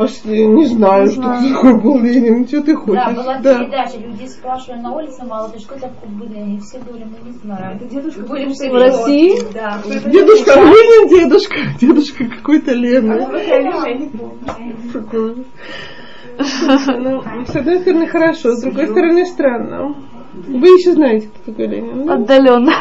[0.02, 2.48] А что, я не знаю, что такой был Ленин.
[2.48, 3.04] Что ты хочешь?
[3.06, 3.60] Да, была Да.
[3.60, 7.38] передача, люди спрашивали на улице, мало ты что такое были, они все говорили, мы не
[7.38, 7.78] знаем.
[7.88, 9.40] Дедушка Будем В России?
[9.54, 9.80] Да.
[9.86, 11.56] Дедушка Ленин, дедушка.
[11.80, 13.28] Дедушка какой-то Ленин.
[14.92, 15.44] Прикольно.
[16.98, 19.96] Ну, с одной стороны хорошо, с другой стороны странно.
[20.34, 22.14] Вы еще знаете, кто такой Ленин, да?
[22.16, 22.72] Отдаленно.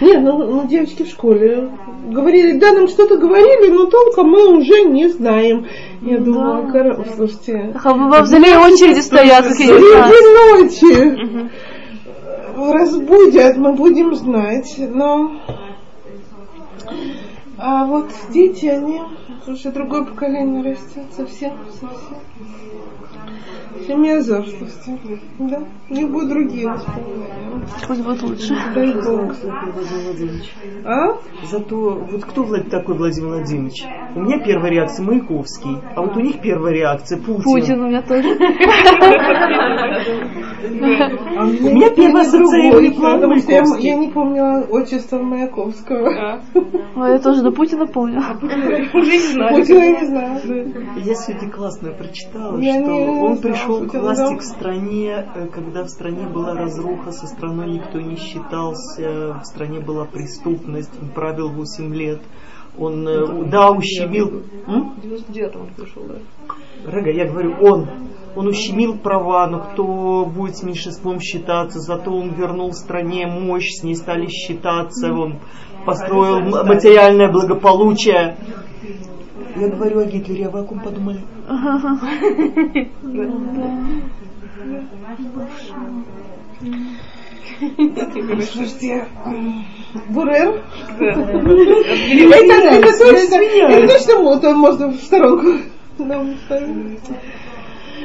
[0.00, 1.70] Нет, ну, ну девочки в школе
[2.08, 5.66] говорили, да, нам что-то говорили, но толком мы уже не знаем.
[6.02, 9.72] Я думала, кор- слушайте, А в мавзолее очереди стоят, среди
[10.58, 11.50] ночи
[12.56, 15.32] разбудят, мы будем знать, но
[17.58, 19.00] а вот дети, они
[19.46, 22.18] уже другое поколение растет совсем, совсем.
[23.90, 27.66] Семья слушайте, да, не будут другие воспоминания.
[27.88, 28.56] Пусть будет лучше.
[28.72, 29.34] Дай Бог.
[30.84, 31.18] А?
[31.50, 33.82] Зато вот кто такой Владимир Владимирович?
[34.14, 37.42] У меня первая реакция Маяковский, а вот у них первая реакция Путин.
[37.42, 38.28] Путин у меня тоже.
[41.36, 43.88] А У меня первая план что я, Маяковский.
[43.88, 46.42] я не помнила отчество Маяковского.
[46.96, 48.20] Ой, я тоже до Путина помню.
[48.94, 49.56] Уже не знаю.
[49.56, 50.40] Путина я не знаю.
[50.96, 55.88] Я сегодня классно прочитала, что он знала, пришел к власти к стране, э, когда в
[55.88, 61.94] стране была разруха, со страной никто не считался, в стране была преступность, он правил 8
[61.94, 62.20] лет.
[62.78, 64.42] Он, э, да, ущемил...
[64.66, 66.14] В 99-м он пришел, да.
[66.90, 67.88] Рега, я говорю, он.
[68.36, 73.82] Он ущемил права, но кто будет с меньшинством считаться, зато он вернул стране мощь, с
[73.82, 75.40] ней стали считаться, он
[75.84, 78.36] построил материальное благополучие.
[79.56, 81.20] Я говорю о Гитлере, а ком подумали?
[88.52, 89.06] Слушайте,
[90.08, 90.62] Бурер.
[93.68, 94.22] Это, точно,
[94.54, 95.48] можно в сторонку.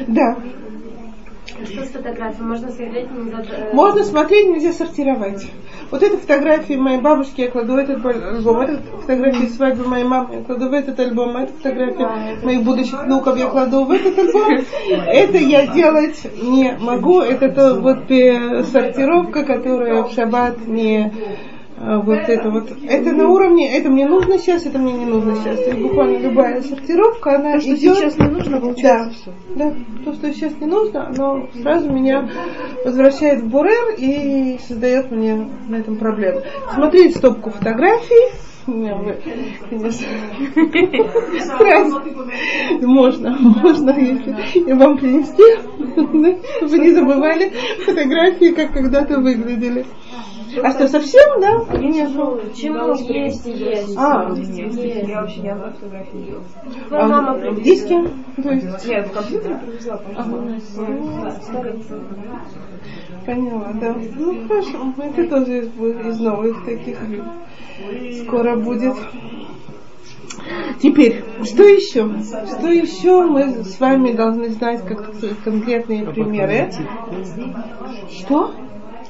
[0.08, 0.38] Да.
[1.63, 2.44] Что с фотографией?
[2.44, 5.48] Можно смотреть не за- э, Можно смотреть, нельзя сортировать.
[5.89, 10.36] Вот это фотографии моей бабушки, я кладу в этот альбом, это фотографии свадьбы моей мамы,
[10.36, 14.65] я кладу в этот альбом, это фотографии моих будущих внуков, я кладу в этот альбом.
[15.08, 18.08] Это я делать не могу, это то вот
[18.68, 21.12] сортировка, которая в шаббат не
[21.78, 25.58] вот это вот, это на уровне, это мне нужно сейчас, это мне не нужно сейчас.
[25.60, 27.98] То есть буквально любая сортировка, она То, что идет.
[27.98, 29.32] сейчас не нужно, Да, получается все.
[29.56, 29.74] да,
[30.06, 32.30] то, что сейчас не нужно, оно сразу меня
[32.86, 36.42] возвращает в Бурер и создает мне на этом проблему.
[36.74, 38.34] Смотреть стопку фотографий,
[38.68, 39.18] вы,
[41.40, 42.02] сразу.
[42.82, 45.44] Можно, можно, если вам принести,
[45.96, 47.52] да, чтобы не забывали
[47.86, 49.86] фотографии, как когда-то выглядели.
[50.63, 51.78] А что, совсем, да?
[51.78, 52.10] Нет.
[52.13, 53.96] Почему есть, есть.
[53.98, 56.46] А, Я вообще ни одной фотографии не делала.
[56.89, 58.08] Мама а, в диске?
[58.41, 60.02] То есть, Нет, в компьютере привезла,
[63.26, 63.96] Поняла, да.
[64.15, 65.68] Ну хорошо, это тоже из,
[66.06, 66.98] из новых таких
[68.24, 68.96] скоро будет.
[70.82, 72.10] Теперь, что еще?
[72.22, 75.12] Что еще мы с вами должны знать как
[75.44, 76.72] конкретные примеры?
[78.10, 78.54] Что?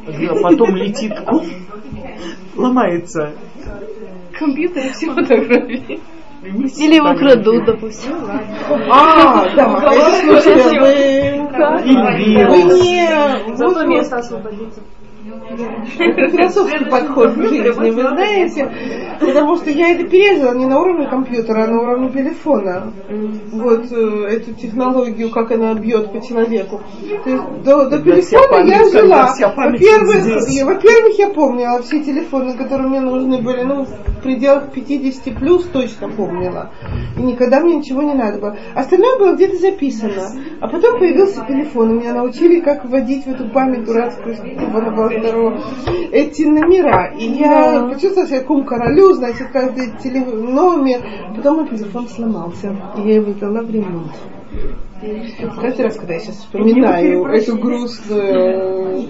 [0.07, 1.13] А потом летит,
[2.55, 3.31] ломается.
[4.37, 5.99] Компьютер и все фотографии.
[6.43, 8.13] Или его крадут, допустим.
[8.91, 11.45] А, да, это слушайте, вы,
[12.83, 14.81] не, Зато место освободится.
[15.26, 18.71] Это философский подход к жизни, вы знаете,
[19.19, 22.94] потому что я это пережила не на уровне компьютера, а на уровне телефона.
[23.52, 26.82] Вот э, эту технологию, как она бьет по человеку.
[27.23, 29.34] То есть до, до телефона я жила.
[29.56, 35.36] Во-первых, я, во-первых, я помнила все телефоны, которые мне нужны были, ну, в пределах 50
[35.40, 36.71] плюс точно помнила.
[37.17, 38.58] И никогда мне ничего не надо было.
[38.76, 40.30] Остальное было где-то записано.
[40.62, 44.92] А потом появился телефон, и меня научили, как вводить в эту память дурацкую, чтобы она
[44.92, 45.61] была здорова,
[46.11, 47.13] эти номера.
[47.17, 47.87] И я да.
[47.87, 50.23] почувствовала себя какому королю, значит, каждый теле...
[50.25, 51.01] номер.
[51.35, 54.11] Потом мой телефон сломался, и я его дала в ремонт.
[55.62, 59.08] Каждый раз, когда я сейчас вспоминаю эту грустную,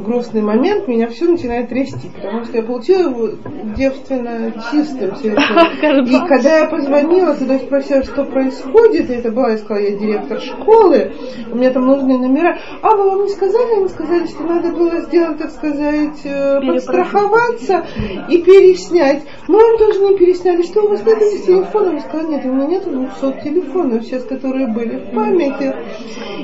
[0.00, 3.28] грустный момент, меня все начинает трясти, потому что я получила его
[3.76, 6.06] девственно чистым совершенно.
[6.06, 10.40] И когда я позвонила туда спросила, что происходит, и это была, я сказала, я директор
[10.40, 11.12] школы,
[11.50, 12.58] у меня там нужные номера.
[12.82, 13.78] А, вы вам не сказали?
[13.78, 17.86] Они сказали, что надо было сделать, так сказать, э, подстраховаться
[18.28, 19.22] и переснять.
[19.48, 20.62] Мы вам тоже не пересняли.
[20.62, 21.96] Что у вас нет с телефоном?
[21.96, 25.74] Я сказала, нет, у меня нет 200 телефонов сейчас, которые были в памяти памяти.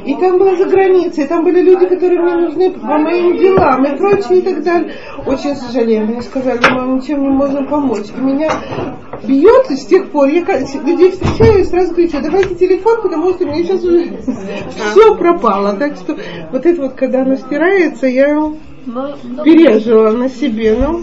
[0.04, 3.96] И там было за границей, там были люди, которые мне нужны по моим делам и
[3.96, 4.94] прочее и так далее.
[5.26, 8.06] Очень сожалею, мне сказали, мы ничем не можем помочь.
[8.16, 8.50] И меня
[9.22, 13.62] бьет с тех пор, я людей встречаю и сразу кричу, давайте телефон, потому что мне
[13.62, 14.18] сейчас уже
[14.90, 15.74] все пропало.
[15.74, 16.16] Так что
[16.50, 18.52] вот это вот, когда оно стирается, я
[19.44, 20.76] пережила на себе.
[20.80, 21.02] Ну,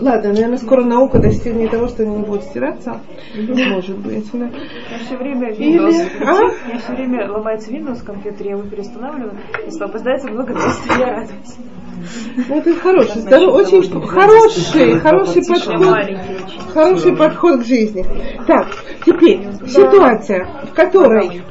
[0.00, 3.00] Ладно, наверное, скоро наука достигнет того, что они не будут стираться.
[3.34, 4.46] Может быть, да.
[4.46, 5.90] Я все время Windows.
[5.90, 6.24] Или...
[6.24, 6.72] А?
[6.72, 9.38] Я все время ломается Windows в компьютере, я его переустанавливаю.
[9.66, 11.56] Если попадается много действий, я радуюсь.
[12.48, 15.98] Ну, это хороший, здоров, очень хороший, хороший подход,
[16.72, 18.06] хороший подход к жизни.
[18.46, 18.68] Так,
[19.04, 21.42] теперь ситуация, в которой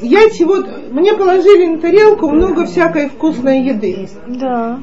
[0.00, 0.56] я чего
[0.92, 4.08] мне положили на тарелку много всякой вкусной еды.
[4.28, 4.80] Да.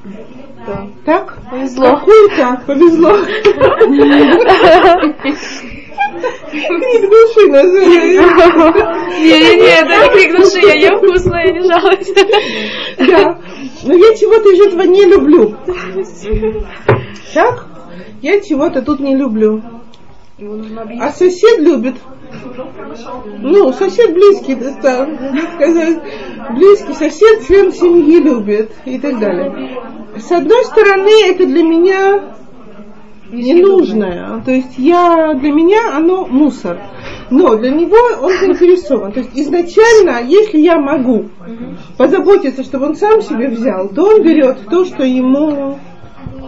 [0.65, 0.87] Да.
[1.05, 1.37] Так?
[1.49, 1.91] Повезло.
[1.91, 3.17] Какую-то повезло.
[6.51, 9.19] Крик души называется.
[9.19, 12.13] Не-не-не, это не крик души, я ем вкусно, я не жалуюсь.
[12.97, 13.39] Да.
[13.83, 15.55] Но я чего-то из этого не люблю.
[17.33, 17.67] Так?
[18.21, 19.61] Я чего-то тут не люблю.
[20.37, 21.95] А сосед любит.
[23.39, 25.09] Ну, сосед близкий, так
[25.55, 26.01] сказать,
[26.51, 29.79] близкий сосед, член семьи любит и так далее.
[30.17, 32.35] С одной стороны, это для меня
[33.31, 34.41] ненужное.
[34.43, 36.79] То есть я, для меня оно мусор.
[37.29, 39.13] Но для него он заинтересован.
[39.13, 41.29] То есть изначально, если я могу
[41.97, 45.79] позаботиться, чтобы он сам себе взял, то он берет то, что ему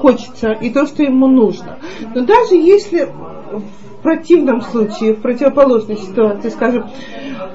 [0.01, 1.79] хочется и то, что ему нужно.
[2.13, 3.07] Но даже если
[3.51, 6.85] в противном случае, в противоположной ситуации, скажем,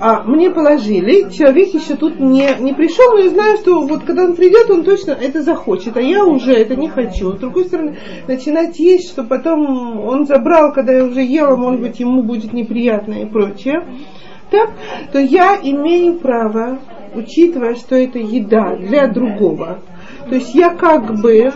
[0.00, 4.24] а, мне положили, человек еще тут не, не пришел, но я знаю, что вот когда
[4.24, 7.32] он придет, он точно это захочет, а я уже это не хочу.
[7.32, 12.00] С другой стороны, начинать есть, что потом он забрал, когда я уже ела, может быть,
[12.00, 13.86] ему будет неприятно и прочее,
[14.50, 14.70] так,
[15.12, 16.80] то я имею право,
[17.14, 19.78] учитывая, что это еда для другого,
[20.28, 21.52] то есть я как бы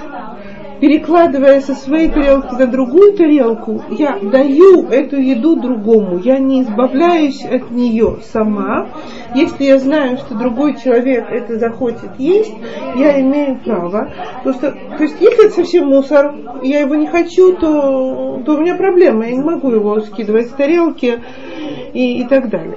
[0.81, 7.45] перекладывая со своей тарелки на другую тарелку, я даю эту еду другому, я не избавляюсь
[7.45, 8.89] от нее сама.
[9.35, 12.55] Если я знаю, что другой человек это захочет есть,
[12.97, 14.11] я имею право.
[14.43, 18.77] Что, то есть, если это совсем мусор, я его не хочу, то, то у меня
[18.77, 21.21] проблема, я не могу его скидывать с тарелки
[21.93, 22.77] и, и так далее.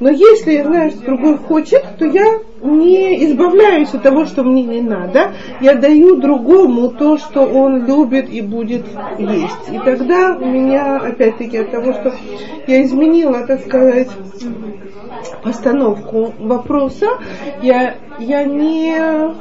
[0.00, 5.32] Но если что другой хочет, то я не избавляюсь от того, что мне не надо.
[5.60, 8.84] Я даю другому то, что он любит и будет
[9.18, 9.70] есть.
[9.72, 12.14] И тогда у меня, опять-таки, от того, что
[12.66, 14.08] я изменила, так сказать,
[15.42, 17.08] постановку вопроса,
[17.62, 19.34] я, я не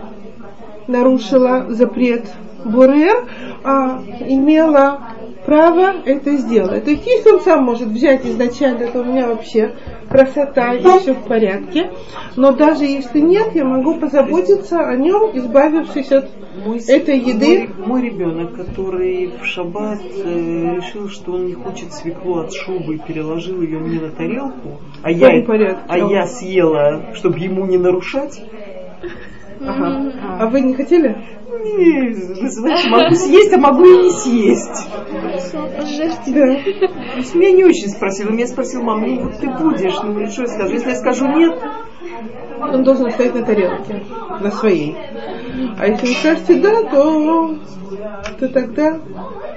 [0.87, 2.25] нарушила запрет
[2.65, 3.27] Бурер,
[3.63, 4.99] а имела
[5.47, 6.83] право это сделать.
[6.83, 9.75] То есть если он сам может взять изначально, то у меня вообще
[10.09, 11.89] красота и все в порядке.
[12.35, 16.29] Но даже если нет, я могу позаботиться о нем, избавившись от
[16.65, 17.69] мой, этой еды.
[17.77, 22.95] Мой, мой ребенок, который в шаббат э, решил, что он не хочет свеклу от шубы
[22.95, 25.29] и переложил ее мне на тарелку, а, я,
[25.87, 28.43] а я съела, чтобы ему не нарушать.
[29.61, 30.11] Ага.
[30.39, 31.15] А вы не хотели?
[31.49, 34.89] Называется, могу съесть, а могу и не съесть.
[36.27, 36.45] Да.
[37.13, 38.29] То есть меня не очень спросил.
[38.31, 40.73] Меня спросил, мама, ну вот ты будешь, ну что я скажу?
[40.73, 41.57] Если я скажу нет,
[42.59, 44.03] он должен стоять на тарелке,
[44.41, 44.97] на своей.
[45.79, 47.55] А если вы скажете да, то,
[48.39, 48.99] то тогда...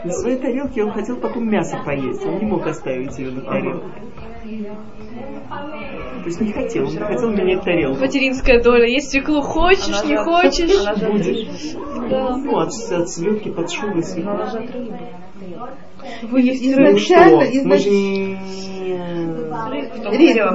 [0.04, 3.86] На своей тарелке он хотел потом мясо поесть, он не мог оставить ее на тарелке.
[6.22, 8.00] То есть не хотел, он не хотел менять тарелку.
[8.00, 8.86] Материнская доля.
[8.86, 10.86] Есть свеклу хочешь, не хочешь.
[11.00, 11.74] Будешь.
[12.10, 14.50] Ну, от, от селедки под шубой свекла.
[16.22, 18.40] Вы есть Ну Изначально, изначально.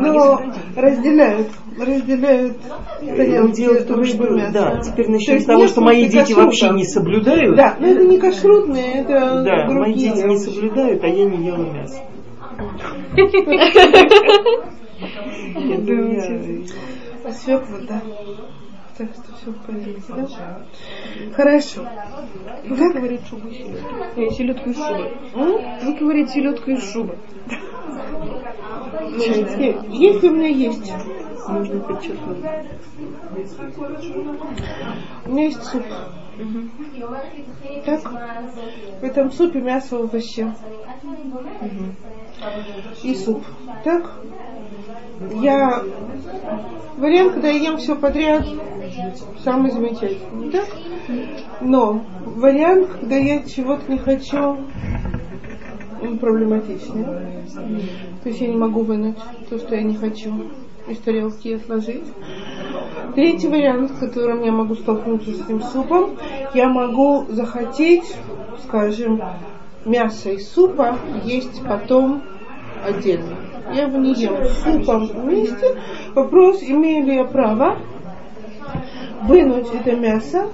[0.02, 0.42] но
[0.76, 1.48] разделяют,
[1.80, 2.58] разделяют
[3.02, 4.54] Ну, тарелки Дело в том, что, мясо.
[4.54, 6.42] да, теперь начнем с того, что мои дети кашрута.
[6.44, 7.56] вообще не соблюдают.
[7.56, 10.12] Да, но это не кашрутные, это Да, мои другие.
[10.14, 12.02] дети не соблюдают, а я не ела мясо.
[15.58, 16.66] Я думаю, я-
[17.26, 18.02] А свекла, да.
[18.98, 19.54] Так что все
[20.08, 20.66] да?
[21.36, 21.86] Хорошо.
[22.66, 23.90] Вы говорите шубу и селедку.
[24.16, 25.12] Э, селедку из шубы.
[25.84, 27.18] Вы говорите селедку из шубы.
[28.88, 30.94] Смотрите, Если у меня есть,
[31.48, 32.38] Нужно подчеркнуть.
[35.26, 35.84] у меня есть суп.
[37.86, 38.02] Так?
[39.02, 40.52] В этом супе мясо, овощи.
[43.04, 43.44] И суп.
[43.84, 44.12] Так?
[45.36, 45.84] Я...
[46.98, 48.46] Вариант, когда я ем все подряд,
[49.44, 50.52] самый замечательный.
[50.52, 50.68] Так?
[51.62, 54.58] Но вариант, когда я чего-то не хочу,
[56.02, 57.04] он проблематичный.
[58.24, 59.18] То есть я не могу вынуть
[59.50, 60.52] то, что я не хочу
[60.88, 62.06] из тарелки и отложить.
[63.16, 66.18] Третий вариант, с которым я могу столкнуться с этим супом,
[66.54, 68.16] я могу захотеть,
[68.66, 69.22] скажем,
[69.86, 72.24] мясо из супа есть потом
[72.86, 73.36] отдельно.
[73.74, 75.78] Я его не ем супом вместе.
[76.14, 77.78] Вопрос, имею ли я право
[79.28, 80.50] вынуть это мясо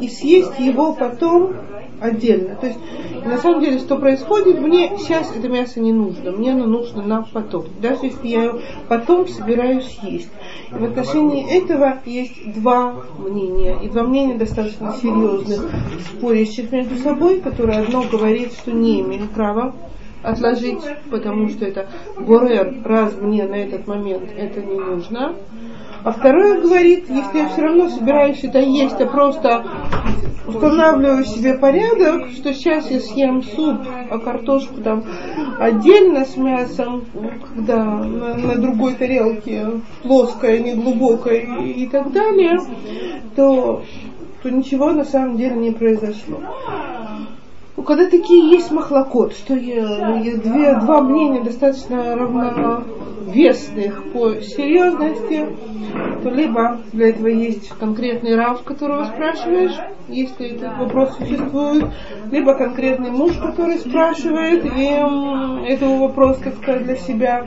[0.00, 1.54] и съесть его потом
[2.00, 2.56] отдельно.
[2.56, 2.78] То есть,
[3.24, 7.22] на самом деле, что происходит, мне сейчас это мясо не нужно, мне оно нужно на
[7.22, 7.66] потом.
[7.80, 10.30] Даже если я его потом собираюсь есть.
[10.70, 13.78] И в отношении этого есть два мнения.
[13.82, 15.70] И два мнения достаточно серьезных,
[16.16, 19.74] спорящих между собой, которые одно говорит, что не имею права
[20.22, 21.88] отложить, потому что это
[22.18, 25.34] борер, раз мне на этот момент это не нужно.
[26.04, 29.64] А второе говорит, если я все равно собираюсь это есть, а просто
[30.46, 33.78] устанавливаю себе порядок, что сейчас я съем суп,
[34.10, 35.04] а картошку там
[35.60, 37.04] отдельно с мясом,
[37.48, 39.66] когда на, на другой тарелке,
[40.02, 42.58] плоская, неглубокая и, и так далее,
[43.36, 43.82] то,
[44.42, 46.40] то ничего на самом деле не произошло.
[47.82, 55.48] Ну, когда такие есть махлокот, что я две, два мнения достаточно равновесных по серьезности,
[56.22, 59.74] то либо для этого есть конкретный рав, которого спрашиваешь,
[60.06, 61.86] если этот вопрос существует,
[62.30, 67.44] либо конкретный муж, который спрашивает, и этого вопрос, как сказать, для себя,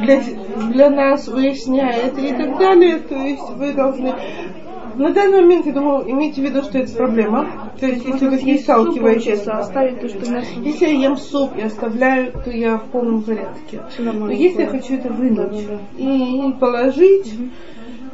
[0.00, 0.20] для,
[0.68, 2.98] для нас выясняет и так далее.
[2.98, 4.16] То есть вы должны
[4.98, 7.70] на данный момент, я думаю, имейте в виду, что это проблема.
[7.78, 10.48] То есть, если вы с ней сталкиваетесь, получается, оставить то, что мясо.
[10.62, 13.82] если я ем суп и оставляю, то я в полном порядке.
[13.98, 15.64] Но если я хочу это вынуть
[15.96, 17.34] и положить,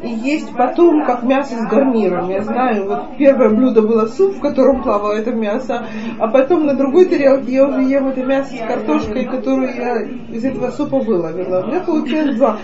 [0.03, 2.29] и есть потом, как мясо с гарниром.
[2.29, 5.87] Я знаю, вот первое блюдо было суп, в котором плавало это мясо,
[6.19, 10.45] а потом на другой тарелке я уже ем это мясо с картошкой, которую я из
[10.45, 11.63] этого супа выловила.
[11.63, 12.59] У меня получилось два.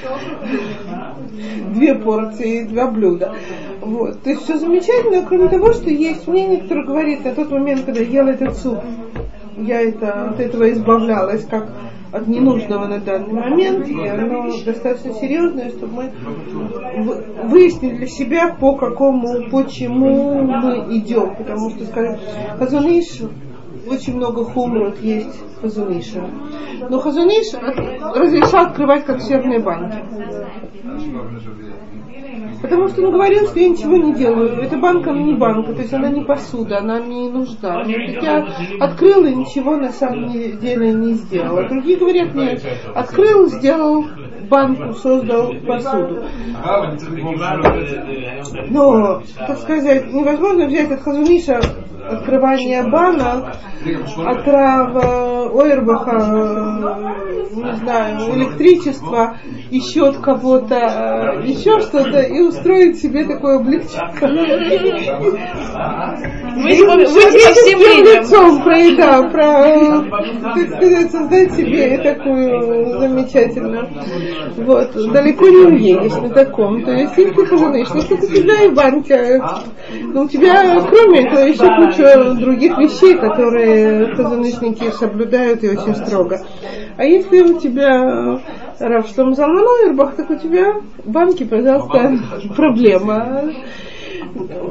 [1.74, 3.34] Две порции, два блюда.
[3.80, 4.20] Вот.
[4.22, 8.00] То есть все замечательно, кроме того, что есть мнение, которое говорит, на тот момент, когда
[8.00, 8.78] я ела этот суп,
[9.58, 11.68] я это, от этого избавлялась, как
[12.12, 16.12] от ненужного на данный момент, и оно достаточно серьезное, чтобы мы
[17.02, 21.34] вы- выяснили для себя, по какому, почему мы идем.
[21.36, 22.18] Потому что, скажем,
[22.58, 23.22] Хазуниш,
[23.90, 26.28] очень много хумрот есть Хазуниша.
[26.88, 27.52] Но Хазуниш
[28.14, 29.98] разрешал открывать консервные банки.
[32.60, 34.60] Потому что он говорил, что я ничего не делаю.
[34.60, 37.84] Эта банка она не банка, то есть она не посуда, она мне не нужна.
[37.84, 38.46] То есть я
[38.80, 41.68] открыла и ничего на самом деле не сделала.
[41.68, 42.62] Другие говорят, нет,
[42.94, 44.04] открыл, сделал
[44.48, 46.24] банку, создал посуду.
[48.70, 51.60] Но, так сказать, невозможно взять от Хазуниша
[52.08, 53.54] открывание банок,
[54.16, 59.36] от Рава Ойербаха, э, не знаю, электричество,
[59.70, 63.98] еще от кого-то, э, еще что-то, и устроить себе такое облегчение.
[66.56, 66.96] Вы по
[67.52, 73.88] всем лицом про, да, про, так сказать, создать себе такую замечательную.
[74.56, 76.84] Вот, далеко не уедешь на таком.
[76.84, 79.62] То есть, если ты хазаныш, ну, что у тебя и банка,
[80.02, 86.40] ну, у тебя, кроме этого, еще куча других вещей, которые хазанышники соблюдают и очень строго.
[86.96, 88.40] А если у тебя
[88.78, 92.18] Рав Шлом Залман так у тебя банки, пожалуйста,
[92.56, 93.52] проблема.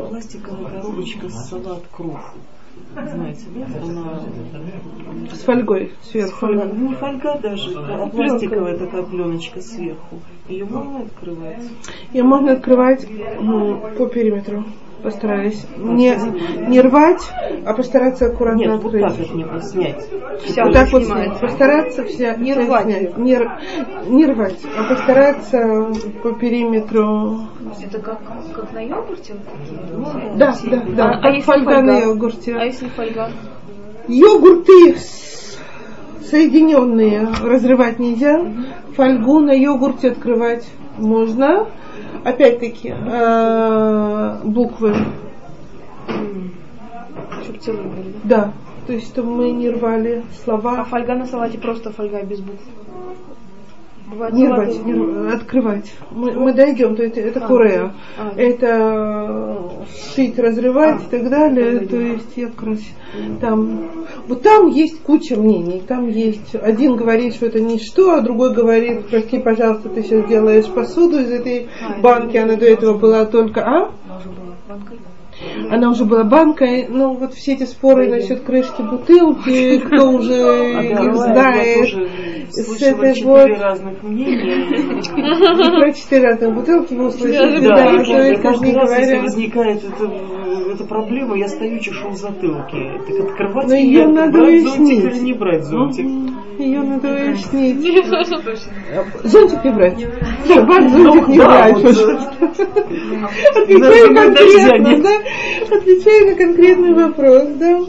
[0.10, 2.18] Пластиковая коробочка с салат круг.
[2.94, 3.66] Знаете, да?
[3.84, 4.20] Она
[5.32, 6.38] С фольгой сверху.
[6.38, 10.20] Фольга, ну, не фольга даже, а пластиковая такая пленочка сверху.
[10.48, 11.64] Ее можно открывать?
[12.14, 13.08] Ее можно открывать
[13.40, 14.64] ну, по периметру.
[15.04, 15.66] Постараюсь.
[15.78, 16.16] Не,
[16.68, 17.22] не рвать,
[17.66, 19.04] а постараться аккуратно Нет, вот открыть.
[19.04, 20.06] так вот не снять.
[20.44, 21.38] Вся вот так вот снимается.
[21.38, 21.42] снять.
[21.52, 23.18] Постараться вся, Не вся рвать снять.
[23.18, 23.40] Не,
[24.08, 25.88] не рвать, а постараться
[26.24, 27.40] по периметру.
[27.84, 28.20] Это как,
[28.54, 29.34] как на йогурте?
[29.34, 30.32] вот такие?
[30.36, 31.06] Да, да, да.
[31.12, 31.82] А- а если фольга фольга?
[31.82, 32.56] на йогурте.
[32.56, 33.30] А если фольга?
[34.08, 35.58] Йогурты с-
[36.30, 38.40] соединенные разрывать нельзя.
[38.96, 40.66] Фольгу на йогурте открывать
[40.98, 41.68] можно.
[42.24, 44.96] Опять-таки, э, буквы.
[47.66, 48.38] Были, да?
[48.38, 48.54] Да.
[48.86, 50.84] То есть, чтобы мы не рвали А слова.
[50.86, 52.62] фольга на салате просто фольга без букв.
[54.10, 55.94] Бывает Не рвать, не рвать, открывать.
[56.12, 57.48] Мы, мы дойдем, то это, это А.
[57.48, 57.94] курея.
[58.18, 59.86] А, Это
[60.16, 61.80] шить, разрывать и так далее.
[61.80, 62.80] То есть я раз
[63.42, 64.06] там.
[64.28, 65.84] Вот там есть куча мнений.
[65.86, 70.68] Там есть один говорит, что это ничто, а другой говорит, прости, пожалуйста, ты сейчас делаешь
[70.68, 73.62] посуду из этой А, банки, она до этого была только.
[73.62, 73.92] А?
[74.70, 75.00] Банкой.
[75.70, 81.16] Она уже была банкой, ну вот все эти споры насчет крышки бутылки, кто уже их
[81.16, 82.10] знает,
[82.50, 84.68] с этой вот- разных мнения.
[85.78, 91.48] и про четыре разных бутылки вы услышали, Да, каждый раз, если возникает эта, проблема, я
[91.48, 93.02] стою чешу в затылке.
[93.08, 96.08] Так открывать Но её её, надо брать зонтик или не брать зонтик?
[96.58, 97.80] Ее надо уяснить.
[99.24, 100.06] Зонтик не брать.
[100.66, 101.78] Брать зонтик не да, брать,
[103.56, 105.78] Отвечаю конкретно, да?
[105.78, 107.80] Отвечаю на конкретный вопрос, да.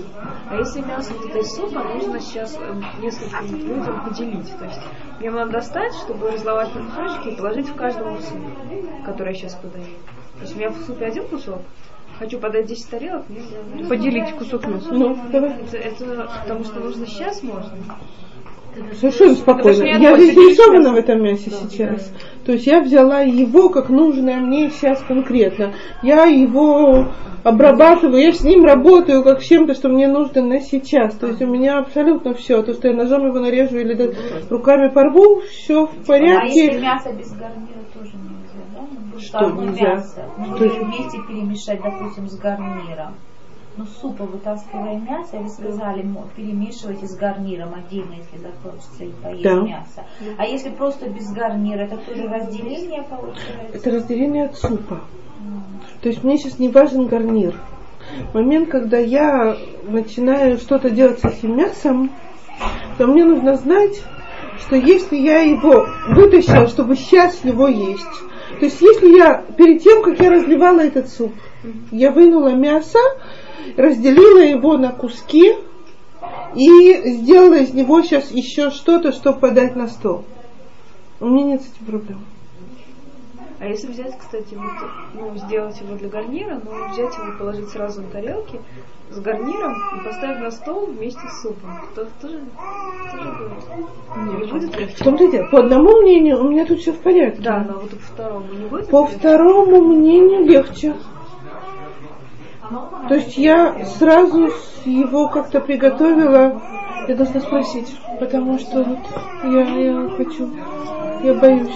[0.50, 4.50] А если мясо вот этой супа нужно сейчас э, нескольким людям поделить?
[4.58, 4.80] То есть
[5.20, 8.40] мне надо достать, чтобы разловать на кусочки и положить в каждому суп,
[9.04, 9.84] который я сейчас подаю.
[9.84, 11.60] То есть у меня в супе один кусок,
[12.18, 13.42] хочу подать 10 тарелок, мне
[13.76, 14.88] надо Поделить кусок мяса.
[14.90, 15.50] Ну, давай.
[15.50, 17.76] Это, это потому что нужно сейчас можно.
[19.00, 19.84] Совершенно спокойно.
[19.84, 22.12] я заинтересована в этом мясе сейчас.
[22.44, 25.72] То есть я взяла его как нужное мне сейчас конкретно.
[26.02, 27.08] Я его
[27.44, 31.14] обрабатываю, я с ним работаю как с чем-то, что мне нужно на сейчас.
[31.16, 32.62] То есть у меня абсолютно все.
[32.62, 34.12] То, что я ножом его нарежу или да-
[34.50, 36.78] руками порву, все в А если порядке.
[36.80, 39.20] мясо без гарнира тоже нельзя, да?
[39.20, 39.94] Что нельзя?
[39.94, 40.24] мясо.
[40.56, 43.14] Что вместе перемешать, допустим, с гарниром.
[43.78, 46.04] Ну, супа вытаскивая мясо, вы сказали,
[46.34, 49.60] перемешивайте с гарниром отдельно, если захочется и поесть Да.
[49.60, 50.04] мясо.
[50.36, 53.68] А если просто без гарнира, это тоже разделение получается?
[53.72, 55.02] Это разделение от супа.
[56.02, 57.54] То есть мне сейчас не важен гарнир.
[58.34, 62.10] Момент, когда я начинаю что-то делать с этим мясом,
[62.96, 64.02] то мне нужно знать,
[64.58, 68.22] что если я его вытащила, чтобы сейчас его есть,
[68.58, 71.32] то есть если я перед тем, как я разливала этот суп,
[71.92, 72.98] я вынула мясо,
[73.76, 75.54] разделила его на куски
[76.54, 80.24] и сделала из него сейчас еще что-то, чтобы подать на стол.
[81.20, 82.20] У меня нет с этим проблем.
[83.60, 84.70] А если взять, кстати, вот,
[85.14, 88.60] ну, сделать его для гарнира, но взять его и положить сразу на тарелки
[89.10, 92.40] с гарниром и поставить на стол вместе с супом, то тоже,
[93.10, 94.44] тоже будет.
[94.44, 95.02] Не будет В легче?
[95.04, 95.46] том-то и дело.
[95.50, 97.42] По одному мнению у меня тут все в порядке.
[97.42, 99.16] Да, но вот по второму не будет По легче?
[99.18, 100.94] второму мнению легче.
[103.08, 104.48] То есть я сразу
[104.84, 106.60] его как-то приготовила.
[107.08, 108.98] Я должна спросить, потому что вот
[109.44, 110.50] я, я хочу,
[111.22, 111.74] я боюсь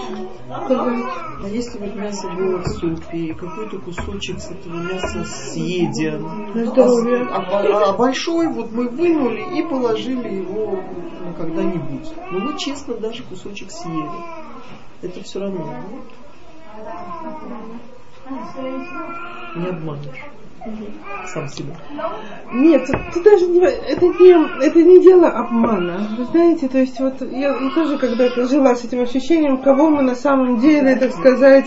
[0.64, 1.04] сказать.
[1.42, 6.66] А если вот мясо было в супе, и какой-то кусочек с этого мяса съеден, На
[6.66, 7.26] здоровье.
[7.32, 10.82] а, а- а большой вот мы вынули и положили его
[11.24, 12.12] ну, когда-нибудь.
[12.30, 14.10] Ну мы честно даже кусочек съели.
[15.00, 15.64] Это все равно.
[19.56, 20.26] Не обманешь.
[21.26, 21.74] Сам себя.
[22.52, 26.08] Нет, тут, даже не, это не, это не дело обмана.
[26.16, 30.02] Вы знаете, то есть вот я, я тоже когда-то жила с этим ощущением, кого мы
[30.02, 31.66] на самом деле, так сказать,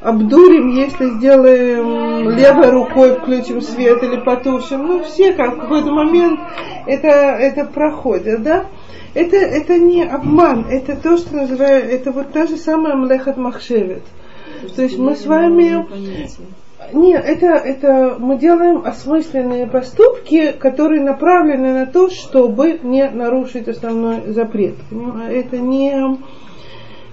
[0.00, 4.86] обдурим, если сделаем левой рукой, включим свет или потушим.
[4.86, 6.40] Ну, все как в какой-то момент
[6.86, 8.66] это, это проходит, да?
[9.14, 14.02] Это, это не обман, это то, что называют, это вот та же самая млехат махшевет.
[14.74, 15.86] То есть мы с вами...
[16.92, 24.32] Нет, это, это мы делаем осмысленные поступки, которые направлены на то, чтобы не нарушить основной
[24.32, 24.74] запрет.
[24.90, 25.40] Понимаете?
[25.40, 26.18] Это не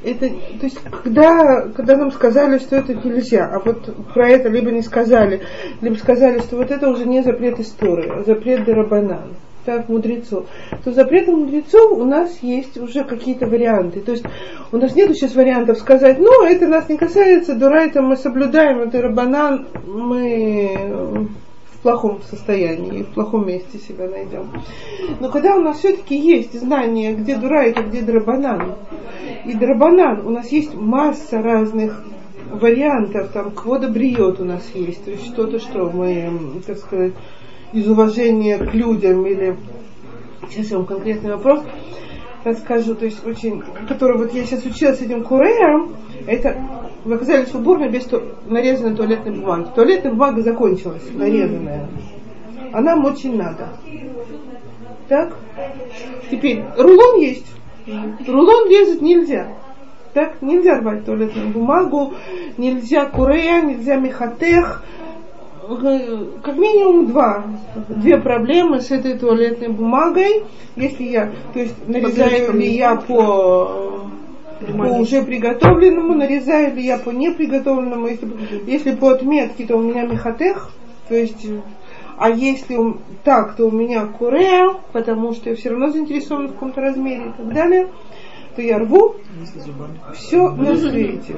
[0.03, 4.71] это, то есть, когда, когда нам сказали, что это нельзя, а вот про это либо
[4.71, 5.41] не сказали,
[5.79, 9.35] либо сказали, что вот это уже не запрет истории, а запрет Дарабанан,
[9.65, 10.47] так, мудрецов,
[10.83, 14.01] то запретом мудрецов у нас есть уже какие-то варианты.
[14.01, 14.25] То есть
[14.71, 18.79] у нас нет сейчас вариантов сказать, ну, это нас не касается, дура, это мы соблюдаем,
[18.79, 21.29] это Рабанан, мы
[21.73, 24.51] в плохом состоянии, в плохом месте себя найдем.
[25.19, 28.75] Но когда у нас все-таки есть знание, где дура, это где драбанан,
[29.45, 32.03] и драбанан, у нас есть масса разных
[32.51, 37.13] вариантов, там, квода бриет у нас есть, то есть что-то, что мы, так сказать,
[37.73, 39.57] из уважения к людям или
[40.49, 41.63] сейчас я вам конкретный вопрос
[42.43, 45.95] расскажу, то есть очень, который вот я сейчас училась с этим куреем,
[46.27, 46.57] это
[47.05, 49.67] вы оказались в уборной без ту- нарезанной туалетной бумаги.
[49.75, 51.87] Туалетная бумага закончилась, нарезанная.
[52.73, 53.69] А нам очень надо.
[55.07, 55.35] Так?
[56.29, 57.47] Теперь, рулон есть.
[58.27, 59.47] Рулон резать нельзя.
[60.13, 62.13] Так, нельзя рвать туалетную бумагу,
[62.57, 64.83] нельзя курея, нельзя мехатех.
[65.83, 67.45] Э, Как минимум два,
[67.87, 70.43] две проблемы с этой туалетной бумагой.
[70.75, 74.07] Если я, то есть нарезаю ли я по,
[74.77, 78.07] по уже приготовленному, нарезаю ли я по неприготовленному.
[78.07, 78.29] Если,
[78.67, 80.71] если по отметке, то у меня мехатех,
[81.07, 81.47] то есть
[82.17, 82.77] а если
[83.23, 87.31] так, то у меня курея, потому что я все равно заинтересована в каком-то размере и
[87.35, 87.87] так далее,
[88.55, 89.15] то я рву
[90.13, 91.35] все на свете.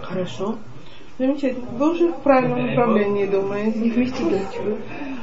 [0.00, 0.56] Хорошо.
[1.20, 1.66] Замечательно.
[1.76, 3.78] Вы уже в правильном направлении думаете.
[3.78, 4.24] Не вместе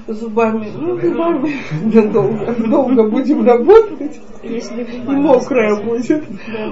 [0.05, 0.67] Зубами.
[0.77, 1.55] Ну, зубами.
[2.11, 2.53] Долго.
[2.53, 4.21] Долго будем работать.
[4.43, 6.23] Если И мокрая будет.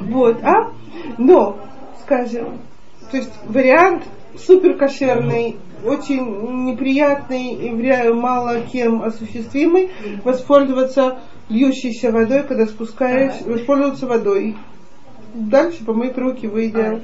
[0.03, 0.71] Вот, а?
[1.17, 1.57] Но,
[2.01, 2.59] скажем,
[3.09, 4.03] то есть вариант
[4.38, 9.89] супер кошерный, очень неприятный и вря- мало кем осуществимый,
[10.23, 11.17] воспользоваться
[11.49, 14.55] льющейся водой, когда спускаешь, воспользоваться водой.
[15.34, 17.01] Дальше помыть руки, выйдя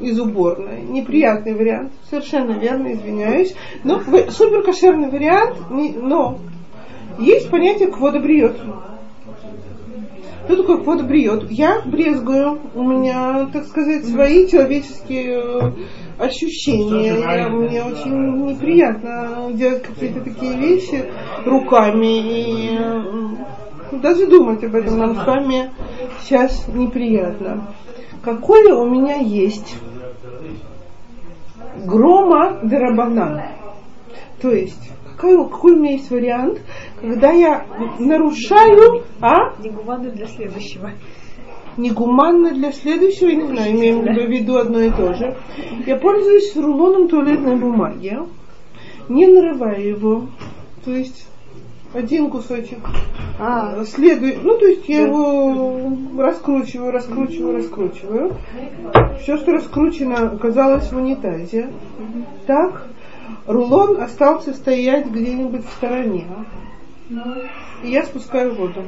[0.00, 0.82] из уборной.
[0.82, 3.54] Неприятный вариант, совершенно верно, извиняюсь.
[3.84, 6.38] Но супер кошерный вариант, не- но
[7.18, 8.56] есть понятие квода бриет.
[10.46, 11.50] Что такое квода бриет?
[11.50, 15.72] Я брезгую, у меня, так сказать, свои человеческие э,
[16.18, 17.18] ощущения.
[17.20, 21.04] Я- мне очень неприятно делать какие-то такие вещи
[21.44, 22.18] руками.
[22.18, 22.78] И
[23.92, 25.70] даже думать об этом нам с вами
[26.22, 27.74] сейчас неприятно.
[28.22, 29.76] Какое у меня есть
[31.84, 33.42] грома дарабанан?
[34.40, 36.60] То есть, какой, какой у меня есть вариант,
[37.00, 37.64] когда я
[37.98, 39.60] нарушаю, а?
[39.60, 40.92] Негуманно для следующего.
[41.76, 45.36] негуманно для следующего, я не знаю, имеем в виду одно и то же.
[45.86, 48.18] Я пользуюсь рулоном туалетной бумаги,
[49.08, 50.26] не нарывая его,
[50.84, 51.26] то есть
[51.98, 52.78] один кусочек
[53.38, 58.36] А, следует, ну то есть я его раскручиваю, раскручиваю, раскручиваю.
[59.20, 61.70] Все, что раскручено, оказалось в унитазе.
[62.46, 62.86] Так,
[63.46, 66.26] рулон остался стоять где-нибудь в стороне.
[67.82, 68.84] И я спускаю воду.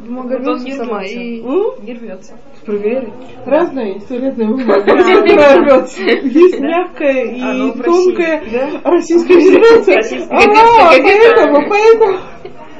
[0.00, 1.18] Бумага Вот не сама рвется.
[1.20, 1.64] и М?
[1.82, 2.32] Не рвется.
[2.64, 3.12] проверили.
[3.46, 4.96] Разная есть бумага.
[4.96, 6.02] Есть рвется.
[6.02, 8.42] Есть мягкая и А, ну, тонкая.
[8.84, 9.34] Российская.
[9.94, 10.40] Российская А,
[10.88, 12.18] поэтому, поэтому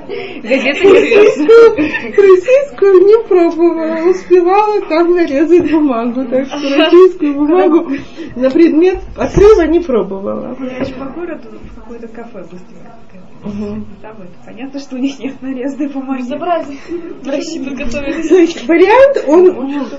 [0.09, 1.77] Газета российскую,
[2.17, 4.09] российскую не пробовала.
[4.09, 6.25] Успевала там нарезать бумагу.
[6.25, 7.91] Так что российскую бумагу
[8.37, 10.55] на предмет отрыва не пробовала.
[10.59, 12.99] Гуляешь по городу в какое-то кафе быстренько.
[13.45, 13.87] Мгм.
[14.03, 16.23] Там это понятно, что у них нет нарезной бумаги.
[16.23, 16.79] Безобразие.
[17.23, 18.29] В России подготовились.
[18.29, 19.49] То есть вариант, он,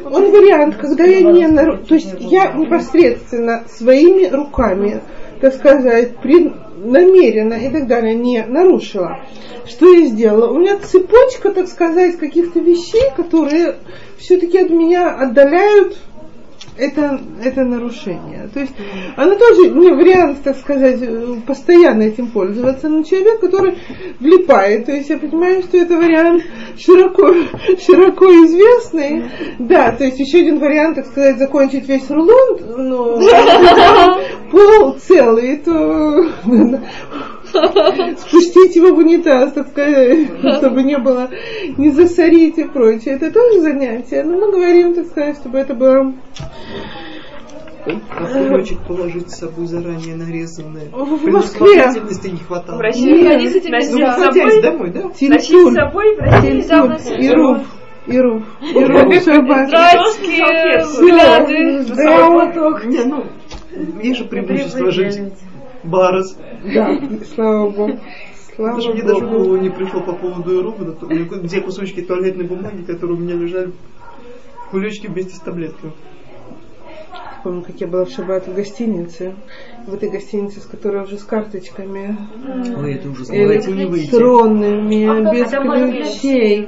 [0.05, 1.49] он вариант, когда я не
[1.85, 5.01] то есть я непосредственно своими руками,
[5.39, 9.19] так сказать, при- намеренно и так далее не нарушила.
[9.67, 10.51] Что я сделала?
[10.51, 13.75] У меня цепочка, так сказать, каких-то вещей, которые
[14.17, 15.97] все-таки от меня отдаляют
[16.79, 18.49] это, это нарушение.
[18.53, 18.73] То есть
[19.15, 23.77] оно тоже не вариант, так сказать, э, постоянно этим пользоваться, но человек, который
[24.19, 24.85] влипает.
[24.85, 26.43] То есть я понимаю, что это вариант
[26.77, 27.33] широко,
[27.85, 29.25] широко известный.
[29.59, 33.19] Да, то есть еще один вариант, так сказать, закончить весь рулон, но
[34.51, 36.25] пол целый, то
[38.17, 40.27] спустить его в унитаз, так сказать,
[40.57, 41.29] чтобы не было,
[41.77, 43.15] не засорить и прочее.
[43.15, 44.23] Это тоже занятие.
[44.23, 46.13] Но мы говорим, так сказать, чтобы это было
[47.85, 50.89] А кулечек положить с собой заранее нарезанное.
[50.91, 52.77] В Предусмотрительности не хватало.
[52.77, 53.33] В России Нет.
[53.33, 55.01] ходить с этим Ну, возвращаясь домой, да?
[55.03, 57.25] Носить с собой в России тинтур, носить.
[57.25, 57.57] ируф,
[58.07, 58.43] ируф,
[58.73, 59.67] ируф, шаббат.
[59.67, 61.57] Здравствуйте, Всё, взгляды.
[62.87, 63.23] Не, ну,
[64.01, 65.19] есть же преимущество жить
[65.83, 66.37] барос.
[66.73, 66.99] да,
[67.33, 67.99] слава богу.
[68.55, 70.85] Слава Даже мне даже в голову не пришло по поводу Ируба,
[71.37, 73.71] где кусочки туалетной бумаги, которые у меня лежали
[74.65, 75.93] в кулечке вместе с таблетками.
[77.43, 79.33] Помню, как я была в шаббат в гостинице.
[79.87, 82.17] В этой гостинице, с которой уже с карточками
[82.77, 84.09] Ой, это ужас, давайте не выйти.
[84.09, 85.49] электронными, А без
[86.19, 86.67] ключей.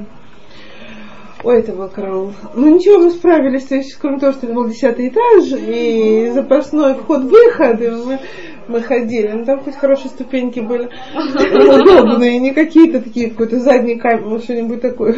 [1.44, 2.34] Ой, это был караул.
[2.54, 6.94] Ну ничего, мы справились, то есть, кроме того, что это был десятый этаж и запасной
[6.96, 8.20] вход-выход, и мы,
[8.68, 9.30] мы ходили.
[9.30, 14.82] Ну там хоть хорошие ступеньки были удобные, не какие-то такие, какой-то задний камень, ну что-нибудь
[14.82, 15.16] такое.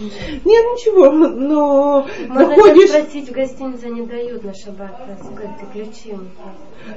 [0.00, 2.88] Нет, ничего, но Можно заходишь...
[2.88, 6.16] сейчас спросить, в гостинице не дают на шаббат, сказать, ты ключи.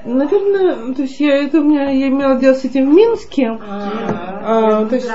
[0.06, 3.60] Наверное, то есть я это у меня я имела дело с этим в Минске.
[3.62, 5.12] А, то есть.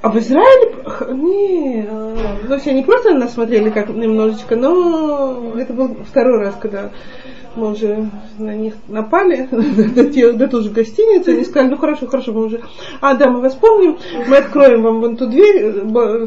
[0.00, 0.74] А в Израиле
[1.12, 1.86] не,
[2.46, 6.90] то есть они просто на нас смотрели как немножечко, но это был второй раз, когда
[7.56, 12.46] мы уже на них напали, на ту же гостиницу, они сказали, ну хорошо, хорошо, мы
[12.46, 12.60] уже,
[13.00, 15.74] а да, мы вас помним, мы откроем вам вон ту дверь,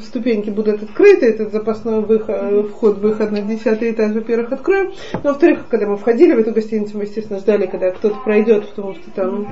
[0.02, 4.92] ступеньки будут открыты, этот запасной выход, вход-выход на десятый этаж, во-первых, откроем,
[5.24, 8.96] но во-вторых, когда мы входили в эту гостиницу, мы, естественно, ждали, когда кто-то пройдет, потому
[8.96, 9.48] что там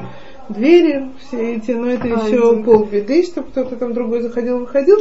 [0.49, 4.97] двери все эти, но это еще полбеды, чтобы кто-то там другой заходил, выходил.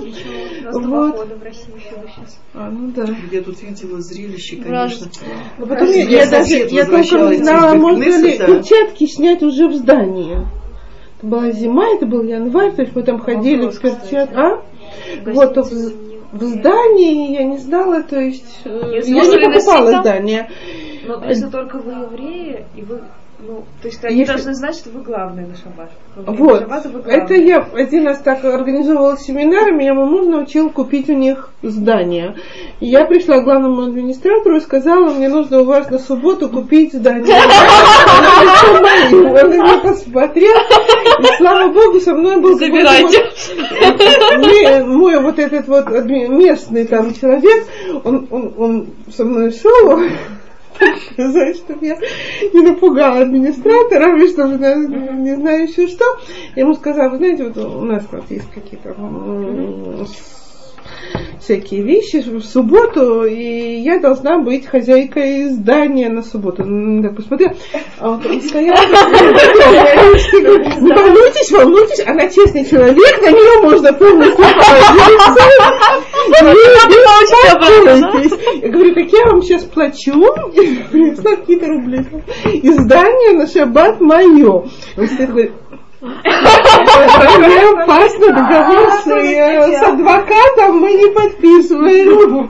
[0.62, 1.38] Просто Вот.
[1.38, 2.40] в России еще сейчас.
[2.54, 3.06] А, ну да.
[3.32, 4.94] Я тут видела зрелище, Раз.
[4.94, 5.06] конечно.
[5.58, 9.68] Но потом я, Я я даже я толком не знала, можно ли перчатки снять уже
[9.68, 10.38] в здании.
[11.18, 14.38] Это была зима, это был январь, то есть мы там ходили Вопрос, в перчатках.
[14.38, 14.62] А?
[15.32, 15.92] Вот, в,
[16.32, 20.02] в здании я не знала, то есть э, Если я можно не покупала там?
[20.02, 20.50] здание.
[21.06, 23.00] Но если только вы евреи, и вы,
[23.40, 25.90] ну, то есть они Если- должны знать, что вы главные на шаббат.
[26.16, 27.16] Вот, главные.
[27.16, 32.34] это я один раз так организовывала семинар, меня мой муж научил купить у них здание.
[32.80, 36.92] И я пришла к главному администратору и сказала, мне нужно у вас на субботу купить
[36.92, 37.36] здание.
[39.12, 40.56] Он меня посмотрел,
[41.20, 43.24] и слава богу, со мной был Забирайте.
[44.84, 47.66] мой- вот этот вот местный там человек,
[48.04, 50.00] он, он, он со мной шел,
[51.12, 51.96] сказать, чтобы я
[52.52, 56.04] не напугала администратора, и чтобы не знаю еще что.
[56.54, 58.94] Я ему сказала, вы знаете, вот у нас вот есть какие-то
[61.48, 66.62] всякие вещи в субботу, и я должна быть хозяйкой здания на субботу.
[66.64, 67.52] Ну, Так посмотрел,
[67.98, 68.76] а вот он стоял,
[70.80, 75.42] не волнуйтесь, волнуйтесь, она честный человек, на нее можно полностью положиться.
[78.62, 80.12] Я говорю, так я вам сейчас плачу,
[80.90, 82.04] принесла какие-то рубли.
[82.52, 84.66] И здание на шаббат мое.
[84.98, 85.52] Он стоит, говорит,
[86.00, 92.46] мне опасно договор с, э, с адвокатом мы не подписываем.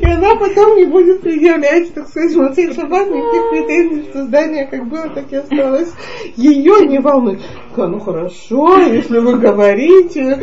[0.00, 4.66] И она потом не будет предъявлять, так сказать, в цей шаббат никаких претензий, что здание
[4.66, 5.92] как было, так и осталось.
[6.36, 7.40] Ее не волнует.
[7.76, 10.40] Ну хорошо, если вы говорите.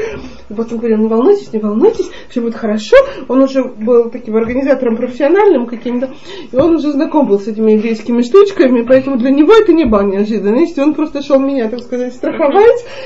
[0.56, 2.96] Потом говорю, не волнуйтесь, не волнуйтесь, все будет хорошо.
[3.28, 6.14] Он уже был таким организатором профессиональным каким-то,
[6.52, 10.04] и он уже знаком был с этими еврейскими штучками, поэтому для него это не было
[10.04, 10.84] неожиданностью.
[10.84, 12.45] Он просто шел меня, так сказать, страховать,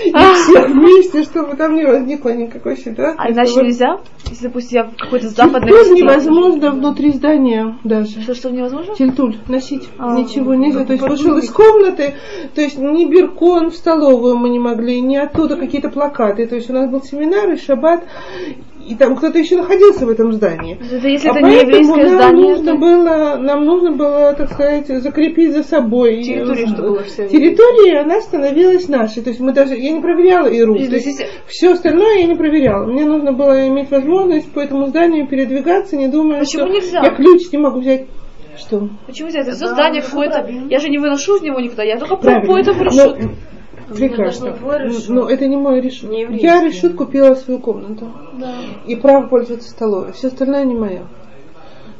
[0.05, 3.15] и всех вместе, чтобы там не возникло никакой ситуации.
[3.17, 3.99] А иначе нельзя?
[4.29, 6.03] Если, допустим, я какой-то западной Тильтуль гостинице.
[6.03, 8.21] невозможно внутри здания даже.
[8.21, 8.95] Что, что невозможно?
[8.95, 10.85] Тильтуль носить А, ничего нельзя.
[10.85, 12.15] То есть вышел из комнаты,
[12.53, 16.45] то есть ни биркон в столовую мы не могли, ни оттуда какие-то плакаты.
[16.47, 18.03] То есть у нас был семинар и шаббат,
[18.89, 20.77] и там кто-то еще находился в этом здании.
[20.77, 24.33] Это если А это не поэтому еврейское нам здание, нужно то- было, нам нужно было,
[24.33, 27.37] так сказать, закрепить за собой Территорию, э, чтобы было всё видно.
[27.39, 29.21] территория, она становилась нашей.
[29.23, 30.73] То есть мы даже, я не проверяла ИРУ.
[30.75, 32.85] То То есть если- все остальное я не проверяла.
[32.85, 37.01] Мне нужно было иметь возможность по этому зданию передвигаться, не думая, Почему что нельзя?
[37.03, 38.07] я ключ не могу взять.
[38.57, 38.89] Что?
[39.07, 39.41] Почему нельзя?
[39.41, 40.45] Это всё здание какое-то.
[40.69, 43.29] Я же не выношу из него никуда, я только по, по этому Но- решету.
[43.95, 44.45] Прекрасно.
[44.45, 45.09] даже не твой решут.
[45.09, 46.09] Но это не мой решут.
[46.09, 48.11] Не Я решут купила свою комнату.
[48.85, 50.13] И право пользоваться столовой.
[50.13, 51.03] Все остальное не мое.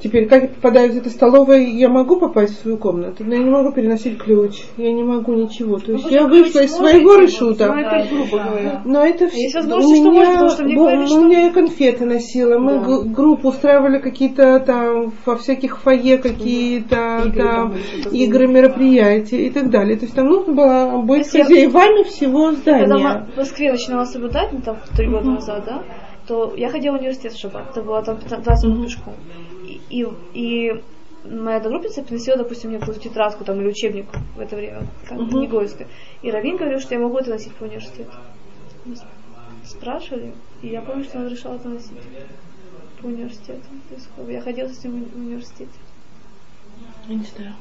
[0.02, 3.44] Теперь, как я попадаю из этой столовой, я могу попасть в свою комнату, но я
[3.44, 5.78] не могу переносить ключ, я не могу ничего.
[5.78, 7.68] То есть я вышла из своего решута.
[7.68, 8.82] Ну, это грубо говоря.
[8.86, 9.60] Но это все.
[9.62, 12.58] у меня, что у меня я конфеты носила.
[12.58, 17.74] Мы г- группу устраивали какие-то там во всяких фойе какие-то Игры там
[18.12, 19.98] игры, мероприятия и так далее.
[19.98, 23.28] То есть там нужно было быть хозяевами всего Когда здания.
[23.34, 25.84] в Москве начинала соблюдать, ну там три года назад, да,
[26.28, 27.72] то я ходила в университет в шаббат.
[27.72, 29.14] Это было там 15 минут пешком.
[29.14, 29.49] И,
[29.90, 30.84] и, и
[31.24, 35.58] моя одногруппница приносила, допустим, мне какую-то тетрадку там, или учебник в это время, как книгу
[35.58, 35.88] Гойская.
[36.22, 38.12] И Равин говорил, что я могу это носить по университету.
[38.86, 38.96] Мы
[39.66, 41.98] спрашивали, и я помню, что он разрешал это носить
[43.02, 43.64] по университету.
[43.90, 45.72] То есть я ходила с ним в университете.
[47.08, 47.54] Я не знаю.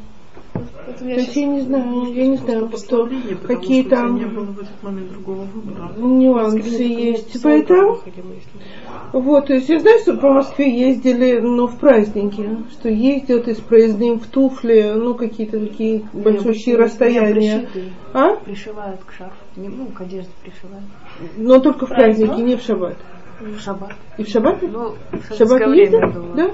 [0.52, 1.36] То я есть сейчас...
[1.36, 3.08] я не знаю, я не знаю, что
[3.46, 5.92] какие что там не было в этот момент другого выбора.
[5.96, 7.42] нюансы есть.
[7.42, 7.98] Поэтому
[9.12, 13.54] Вот, то есть я знаю, что по Москве ездили, но в праздники, что ездят и
[13.54, 17.68] с проездным в туфли, ну какие-то такие большущие расстояния.
[18.12, 18.36] А?
[18.36, 19.36] Пришивают к шарфу.
[19.56, 20.84] Ну, к одежде пришивают.
[21.36, 22.96] Но только в праздники, не в шаббат.
[23.40, 23.92] В шаббат.
[24.16, 24.62] И в шаббат?
[24.62, 26.34] Ну, в шаббат ездят?
[26.34, 26.50] Да?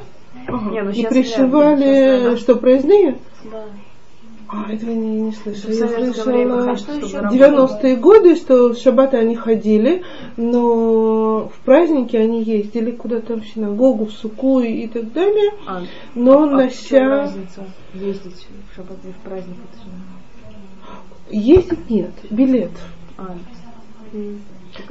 [0.47, 0.70] Ага.
[0.70, 2.36] Не, ну и пришивали, ли, щас, да.
[2.36, 3.18] что, проездные?
[3.51, 3.64] Да.
[4.55, 5.72] А, этого я не, не слышала.
[5.72, 10.05] Я слышала а что еще в 90-е годы, что в шаббаты они ходили,
[10.36, 15.52] но в праздники они ездили куда-то в синагогу, в суку и так далее.
[15.66, 15.82] А,
[16.14, 17.32] Но а в чем нося...
[17.94, 19.57] ездить в шаббат и в праздник?
[19.57, 21.36] Это.
[21.36, 22.72] Ездить нет, билет.
[23.16, 23.36] А,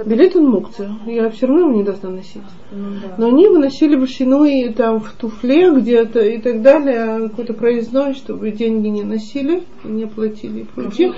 [0.06, 0.90] Билет он мукция.
[1.06, 2.42] Я все равно его не должна носить.
[2.72, 3.16] ну да.
[3.18, 8.14] Но они выносили башину и там в туфле где-то и так далее, а какой-то проездной,
[8.14, 11.14] чтобы деньги не носили, и не платили и прочее.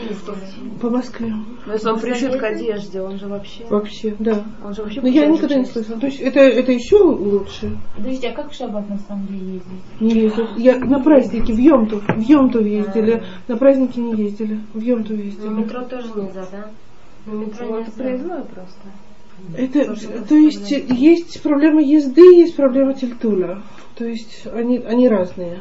[0.81, 1.33] По Москве.
[1.65, 3.65] Но если он пришит к одежде, он же вообще...
[3.69, 4.43] Вообще, да.
[4.63, 5.99] Он же вообще Но я никогда не слышала.
[5.99, 7.77] То есть это, это еще лучше.
[7.95, 9.99] Подождите, а как в шаббат на самом деле ездить?
[9.99, 10.47] Не ездят.
[10.57, 15.21] Я на праздники в Йомтов, в Йомтов ездили, на праздники не ездили, в Йомтов На
[15.21, 15.49] ездили.
[15.49, 16.69] метро тоже нельзя, да?
[17.25, 18.03] Метро Ну, это нельзя.
[18.03, 18.81] проездное просто.
[19.57, 19.95] Это,
[20.27, 23.61] то есть есть проблема езды, есть проблема тельтуля.
[23.95, 25.59] То есть они, они разные.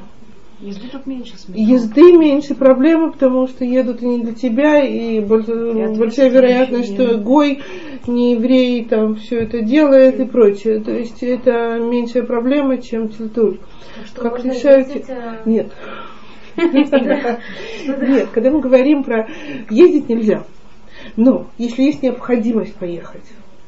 [0.60, 1.60] Езды тут меньше смысла.
[1.60, 7.18] Езды меньше проблемы, потому что едут и не для тебя, и боль- большая вероятность, что
[7.18, 7.60] Гой,
[8.06, 10.80] не еврей, там все это делает и прочее.
[10.80, 13.58] То есть это меньшая проблема, чем тельтуль.
[14.06, 14.88] Что Как решают...
[14.88, 15.72] ездить, э, Нет.
[16.56, 19.28] Нет, когда мы говорим про
[19.70, 20.44] ездить нельзя.
[21.16, 23.24] Но если есть необходимость поехать,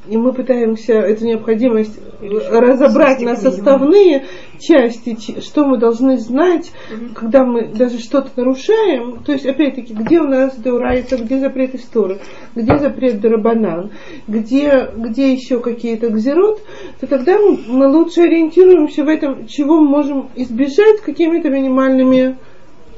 [0.08, 4.26] и мы пытаемся эту необходимость разобрать на составные
[4.58, 6.70] части, что мы должны знать,
[7.14, 12.18] когда мы даже что-то нарушаем, то есть опять-таки, где у нас деурайца, где запрет истории,
[12.54, 13.90] где запрет дарабанан,
[14.28, 16.60] где, где еще какие-то гзерот,
[17.00, 22.36] то тогда мы, мы лучше ориентируемся в этом, чего мы можем избежать какими-то минимальными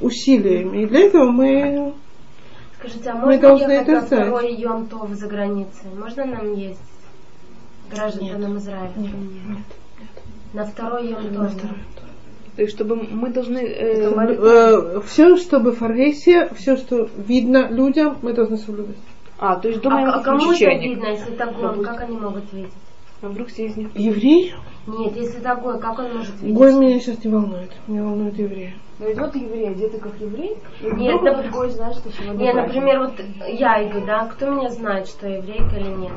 [0.00, 0.82] усилиями.
[0.82, 1.94] И для этого мы
[2.78, 4.20] Скажите, а Мы можно должны ехать это на знать.
[4.22, 5.90] второй Йом Тов за границей?
[5.98, 6.78] Можно нам ездить?
[7.90, 8.92] Гражданам Израиля?
[10.52, 11.52] На второй Йом Тов?
[12.56, 13.58] То есть, чтобы мы должны...
[13.58, 18.96] э, все, чтобы фаргесия, все, что видно людям, мы должны соблюдать.
[19.38, 21.84] а, то есть А, думаем а о кому это видно, если это гой?
[21.84, 22.72] Как они могут видеть?
[23.20, 23.88] А вдруг все из них...
[23.94, 24.54] Еврей?
[24.86, 26.56] Нет, если гой, как он может видеть?
[26.56, 27.70] Гой меня сейчас не волнует.
[27.88, 28.74] Меня волнует евреи.
[28.98, 32.74] Но идет еврей, одетый как еврей, Нет, да- этот гость знает, что сегодня Не, праздник.
[32.74, 33.12] например, вот
[33.48, 36.12] я иду, да, кто меня знает, что я еврейка или нет?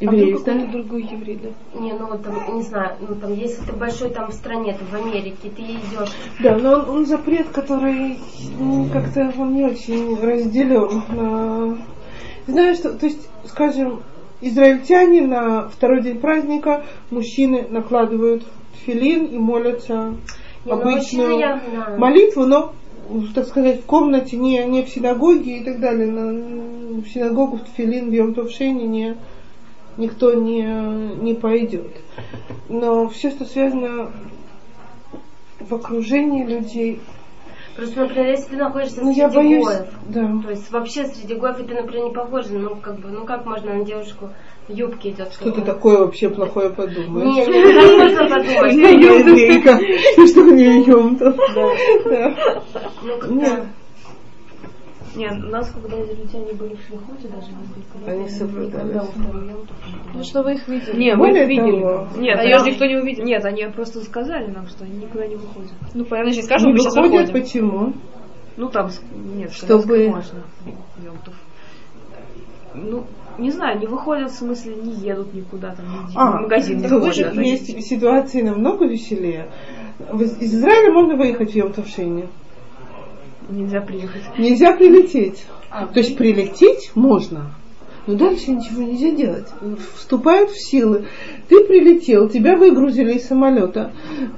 [0.00, 0.72] Евреи, а вдруг какой-то да?
[0.72, 1.80] другой еврей, да?
[1.80, 4.84] Не, ну вот там, не знаю, ну там, если ты большой там в стране, ты
[4.84, 8.18] в Америке, ты идешь, Да, но он, он запрет, который
[8.58, 11.78] ну, как-то он не очень разделен на...
[12.46, 14.02] Знаешь, что, то есть, скажем,
[14.40, 18.44] израильтяне на второй день праздника мужчины накладывают
[18.84, 20.14] филин и молятся
[20.64, 21.98] Не, ну, обычную мужчины я знаю.
[21.98, 22.72] молитву, но,
[23.34, 26.06] так сказать, в комнате, не, не в синагоге и так далее.
[26.10, 29.16] На- в синагогу в филин в Йом Тов Шени не,
[29.96, 30.62] никто не,
[31.22, 31.88] не пойдет.
[32.68, 34.10] Но все, что связано
[35.60, 37.00] в окружении людей,
[37.76, 40.42] Просто, например, если ты находишься ну среди я боюсь, гоев, да.
[40.42, 43.74] то есть вообще среди гоев, ты, например, не похожа, ну как бы, ну как можно
[43.74, 44.30] на девушку
[44.66, 45.32] в юбке идет?
[45.32, 47.46] Что ты такое вообще плохое подумаешь?
[47.46, 48.74] Не, не, так можно подумать.
[48.74, 49.78] Я еврейка,
[50.22, 51.36] и что мне Йом-Тов?
[51.54, 52.34] Да.
[53.02, 53.66] Ну, как-то-
[55.16, 55.32] Нет.
[55.32, 58.84] Нет, у нас, когда израильтяне были в Шлихуте, даже несколько лет, Они соблюдали.
[58.88, 59.76] никогда во второй Йом Тов
[60.12, 60.96] не Ну, что вы их видели?
[60.96, 61.80] Не, Более мы их видели.
[61.80, 63.24] того, Нет, а ее же никто не увидел.
[63.24, 65.72] Нет, они просто сказали нам, что они никуда не выходят.
[65.94, 67.92] Ну, понятно, сейчас скажем, Не мы сейчас выходят, почему?
[68.56, 68.90] Ну там,
[69.34, 70.42] нет, Чтобы- можно.
[72.74, 73.04] Ну,
[73.38, 76.88] не знаю, не выходят, в смысле, не едут никуда, там, не А, в магазин не
[76.88, 77.34] ходят.
[77.34, 79.48] есть ситуации намного веселее.
[80.12, 82.28] Из Израиля можно выехать в Йом-Тов Шени.
[83.48, 84.22] Нельзя приехать.
[84.38, 85.44] Нельзя прилететь.
[85.70, 87.54] То есть прилететь можно,
[88.06, 89.48] но дальше ничего нельзя делать.
[89.96, 91.06] Вступают в силы.
[91.48, 93.92] Ты прилетел, тебя выгрузили из самолета,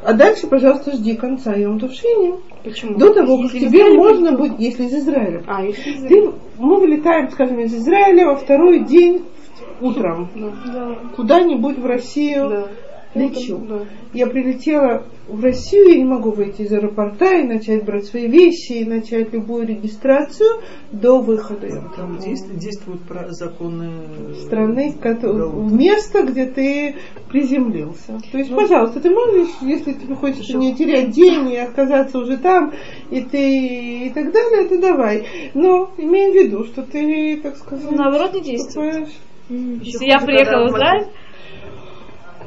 [0.05, 2.41] а дальше, пожалуйста, жди конца Йом-Товшини.
[2.65, 2.99] Почему?
[2.99, 5.43] До того, как тебе Израиля можно будет, если из Израиля.
[5.47, 9.25] А, если из Ты, мы вылетаем, скажем, из Израиля во второй день
[9.81, 10.99] утром Да.
[11.17, 12.49] куда-нибудь в Россию.
[12.49, 12.69] Да.
[13.19, 13.59] Лечу.
[13.69, 13.81] Да.
[14.15, 18.73] Я прилетела в Россию, я не могу выйти из аэропорта и начать брать свои вещи,
[18.73, 20.49] и начать любую регистрацию
[20.93, 23.91] до выхода Там действуют, действуют про- законы
[24.47, 25.71] страны, кото- Галут.
[25.73, 26.95] место, где ты
[27.31, 28.19] приземлился.
[28.33, 32.73] То есть, пожалуйста, ты можешь, если тебе хочется не терять день и оказаться уже там,
[33.11, 35.27] и ты и так далее, то давай.
[35.55, 39.09] Но имей в виду, что ты, так сказать, Наоборот, не действует.
[39.09, 41.07] вступаешь- Если я приехала в Израиль...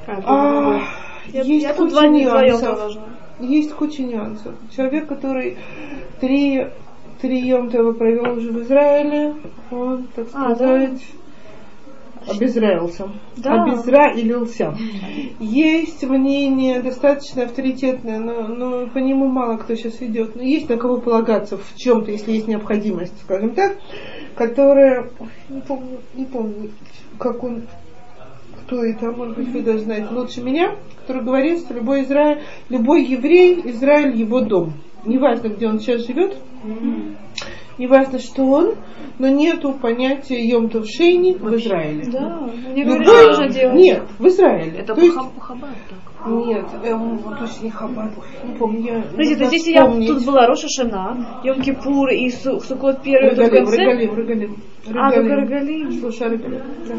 [0.07, 0.81] А,
[1.27, 2.97] Я, есть я куча нюансов.
[3.39, 4.53] Есть куча нюансов.
[4.75, 5.57] Человек, который
[6.19, 6.67] три,
[7.21, 9.35] три Йом-Това провел уже в Израиле,
[9.71, 11.01] он, так А, сказать,
[12.27, 13.09] обезраился.
[13.37, 13.63] Да.
[13.63, 14.75] Обезраилился.
[15.39, 20.35] Есть мнение достаточно авторитетное, но, но по нему мало кто сейчас идет.
[20.35, 23.77] Но есть на кого полагаться в чем-то, если есть необходимость, скажем так,
[24.35, 25.09] которая,
[25.49, 26.69] не помню, не помню,
[27.17, 27.63] как он,
[28.71, 33.03] кто это, может быть, вы даже знаете лучше меня, который говорит, что любой Израиль, любой
[33.03, 34.73] еврей, Израиль его дом.
[35.03, 36.37] Неважно, где он сейчас живет,
[37.77, 38.75] неважно, что он,
[39.19, 42.05] но нету понятия Йом Шейни в Израиле.
[42.13, 43.75] Да, мне говорят, Любой- что нужно делать.
[43.75, 44.79] Нет, в Израиле.
[44.79, 46.10] Это То есть- по Хаббат так.
[46.25, 48.11] Нет, эм, точно не Хаббат.
[48.43, 53.01] Не помню, я то если я, тут была Роша Шана, Йом Кипур и Су- Суккот
[53.01, 53.77] первый тут в конце.
[53.77, 54.55] регалим, регалим.
[54.95, 55.91] А, только Регалим.
[55.93, 56.95] Слушай, регалим, да.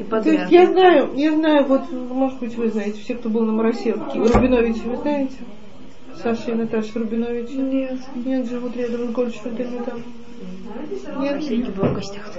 [0.00, 3.44] И То есть я знаю, я знаю, вот, может быть, вы знаете, все, кто был
[3.44, 5.36] на Моросевке, Рубиновичи, вы знаете?
[6.22, 7.56] Саша и Наташа Рубиновичи.
[7.56, 7.98] Нет.
[8.24, 10.02] Нет, живут рядом с Гольдшвадами там.
[11.20, 11.36] Нет.
[11.36, 12.30] Последний был в гостях.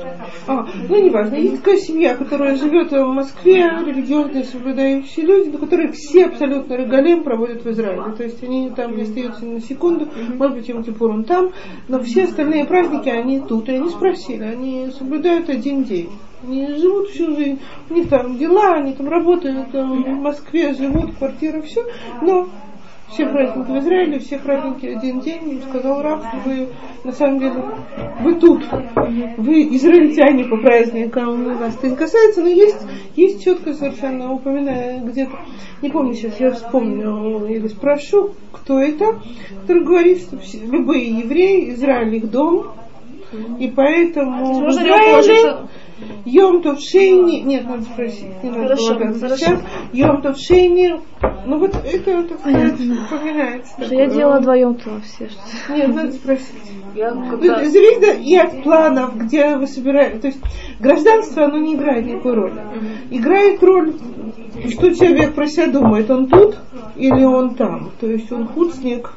[0.47, 5.91] А, ну неважно, есть такая семья, которая живет в Москве, религиозные, соблюдающие люди, но которые
[5.91, 8.15] все абсолютно регалем проводят в Израиле.
[8.15, 10.07] То есть они там не остаются ни на секунду,
[10.37, 11.51] может быть, им Кипур он там,
[11.87, 13.67] но все остальные праздники они тут.
[13.69, 16.09] И они спросили, они соблюдают один день.
[16.43, 17.59] Они живут всю жизнь,
[17.89, 21.83] у них там дела, они там работают, там, в Москве живут, квартира, все,
[22.21, 22.47] но
[23.09, 25.49] все праздники в Израиле, все праздники один день.
[25.51, 26.67] Им сказал Раф, вы
[27.03, 27.63] на самом деле,
[28.21, 28.63] вы тут,
[29.37, 32.85] вы израильтяне по праздникам, ну, нас это не касается, но есть,
[33.15, 35.31] есть четко совершенно упоминая где-то,
[35.81, 39.19] не помню сейчас, я вспомню или спрошу, кто это,
[39.61, 42.73] который говорит, что все- любые евреи, Израиль их дом,
[43.59, 45.55] и поэтому Можно Израиле?
[46.25, 49.37] Йом Тов Шейни, нет, надо спросить, не надо Хорошо, полагаться хорошо.
[49.45, 49.61] сейчас.
[49.93, 51.01] Йом Тов Шейни,
[51.45, 55.29] ну вот это, так сказать, я делала вдвоем то все.
[55.29, 56.53] что- Нет, надо спросить.
[56.95, 57.63] Я Ну, когда...
[57.65, 60.21] зависит и от планов, где вы собираетесь.
[60.21, 60.39] То есть
[60.79, 62.61] гражданство, оно не играет никакой роли.
[63.11, 63.93] Играет роль,
[64.69, 66.57] что человек про себя думает, он тут
[66.95, 67.91] или он там.
[67.99, 69.11] То есть он худсник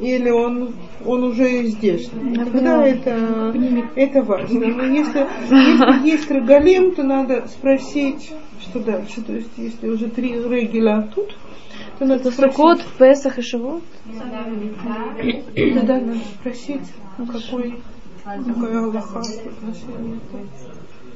[0.00, 0.74] или он,
[1.04, 2.10] он уже здесь.
[2.34, 3.54] Тогда это,
[3.94, 4.60] это важно.
[4.60, 9.22] Но если, если есть рогалем, то надо спросить, что дальше.
[9.22, 11.36] То есть если уже три регеля тут,
[11.98, 12.56] то надо спросить.
[12.56, 13.82] Суккот, Песах и Шавот.
[14.06, 16.82] Тогда надо спросить,
[17.16, 17.80] какой,
[18.24, 20.20] какая Аллаха в отношении.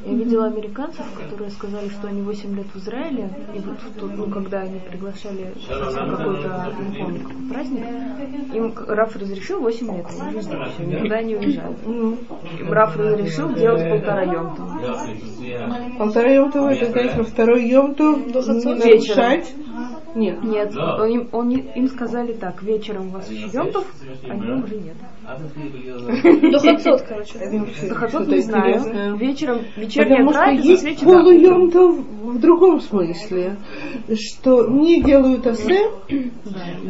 [0.05, 4.31] Я видела американцев, которые сказали, что они 8 лет в Израиле, и вот тут, ну,
[4.31, 7.85] когда они приглашали на какой-то, не помню, какой праздник,
[8.53, 11.79] им Раф разрешил 8 лет, они здесь, никуда не уезжают.
[11.87, 12.19] Ну,
[12.59, 14.63] Им Раф разрешил делать полтора йомта.
[15.99, 19.55] полтора йомтова, это значит, во второй йомту не нарушать.
[20.15, 20.43] Нет.
[20.43, 23.87] Нет, он им, он им сказали так, вечером у вас еще йомтов,
[24.29, 24.97] а днем уже нет.
[25.23, 27.39] До Хацот, короче.
[27.89, 29.17] До Хацот не знаю.
[29.17, 33.57] Вечером, вечерняя Потому что есть полуемтов в другом смысле,
[34.15, 35.91] что не делают асе,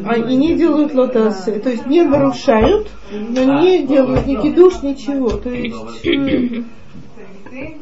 [0.05, 1.59] а и не делают лотасе.
[1.59, 5.31] То есть не нарушают, но не делают ни кидуш, ничего.
[5.31, 5.75] То есть
[6.05, 6.63] э,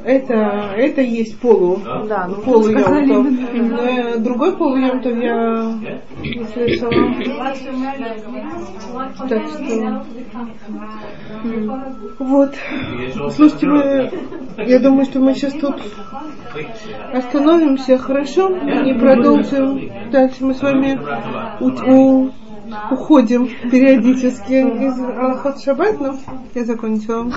[0.03, 0.36] это,
[0.76, 3.28] это есть полу, Да, ну, полуемтов.
[3.82, 5.74] Э, Другой полуемтов я
[6.22, 6.91] не слышала.
[9.30, 10.05] Так что
[12.19, 12.55] вот.
[13.32, 14.11] Слушайте, мы,
[14.65, 15.76] я думаю, что мы сейчас тут
[17.13, 18.49] остановимся, хорошо?
[18.49, 19.82] И продолжим.
[20.11, 20.99] Дальше мы с вами
[21.59, 21.91] у-
[22.26, 22.32] у-
[22.91, 26.15] уходим периодически из Аллахот Шаббат, но
[26.55, 27.32] я закончила.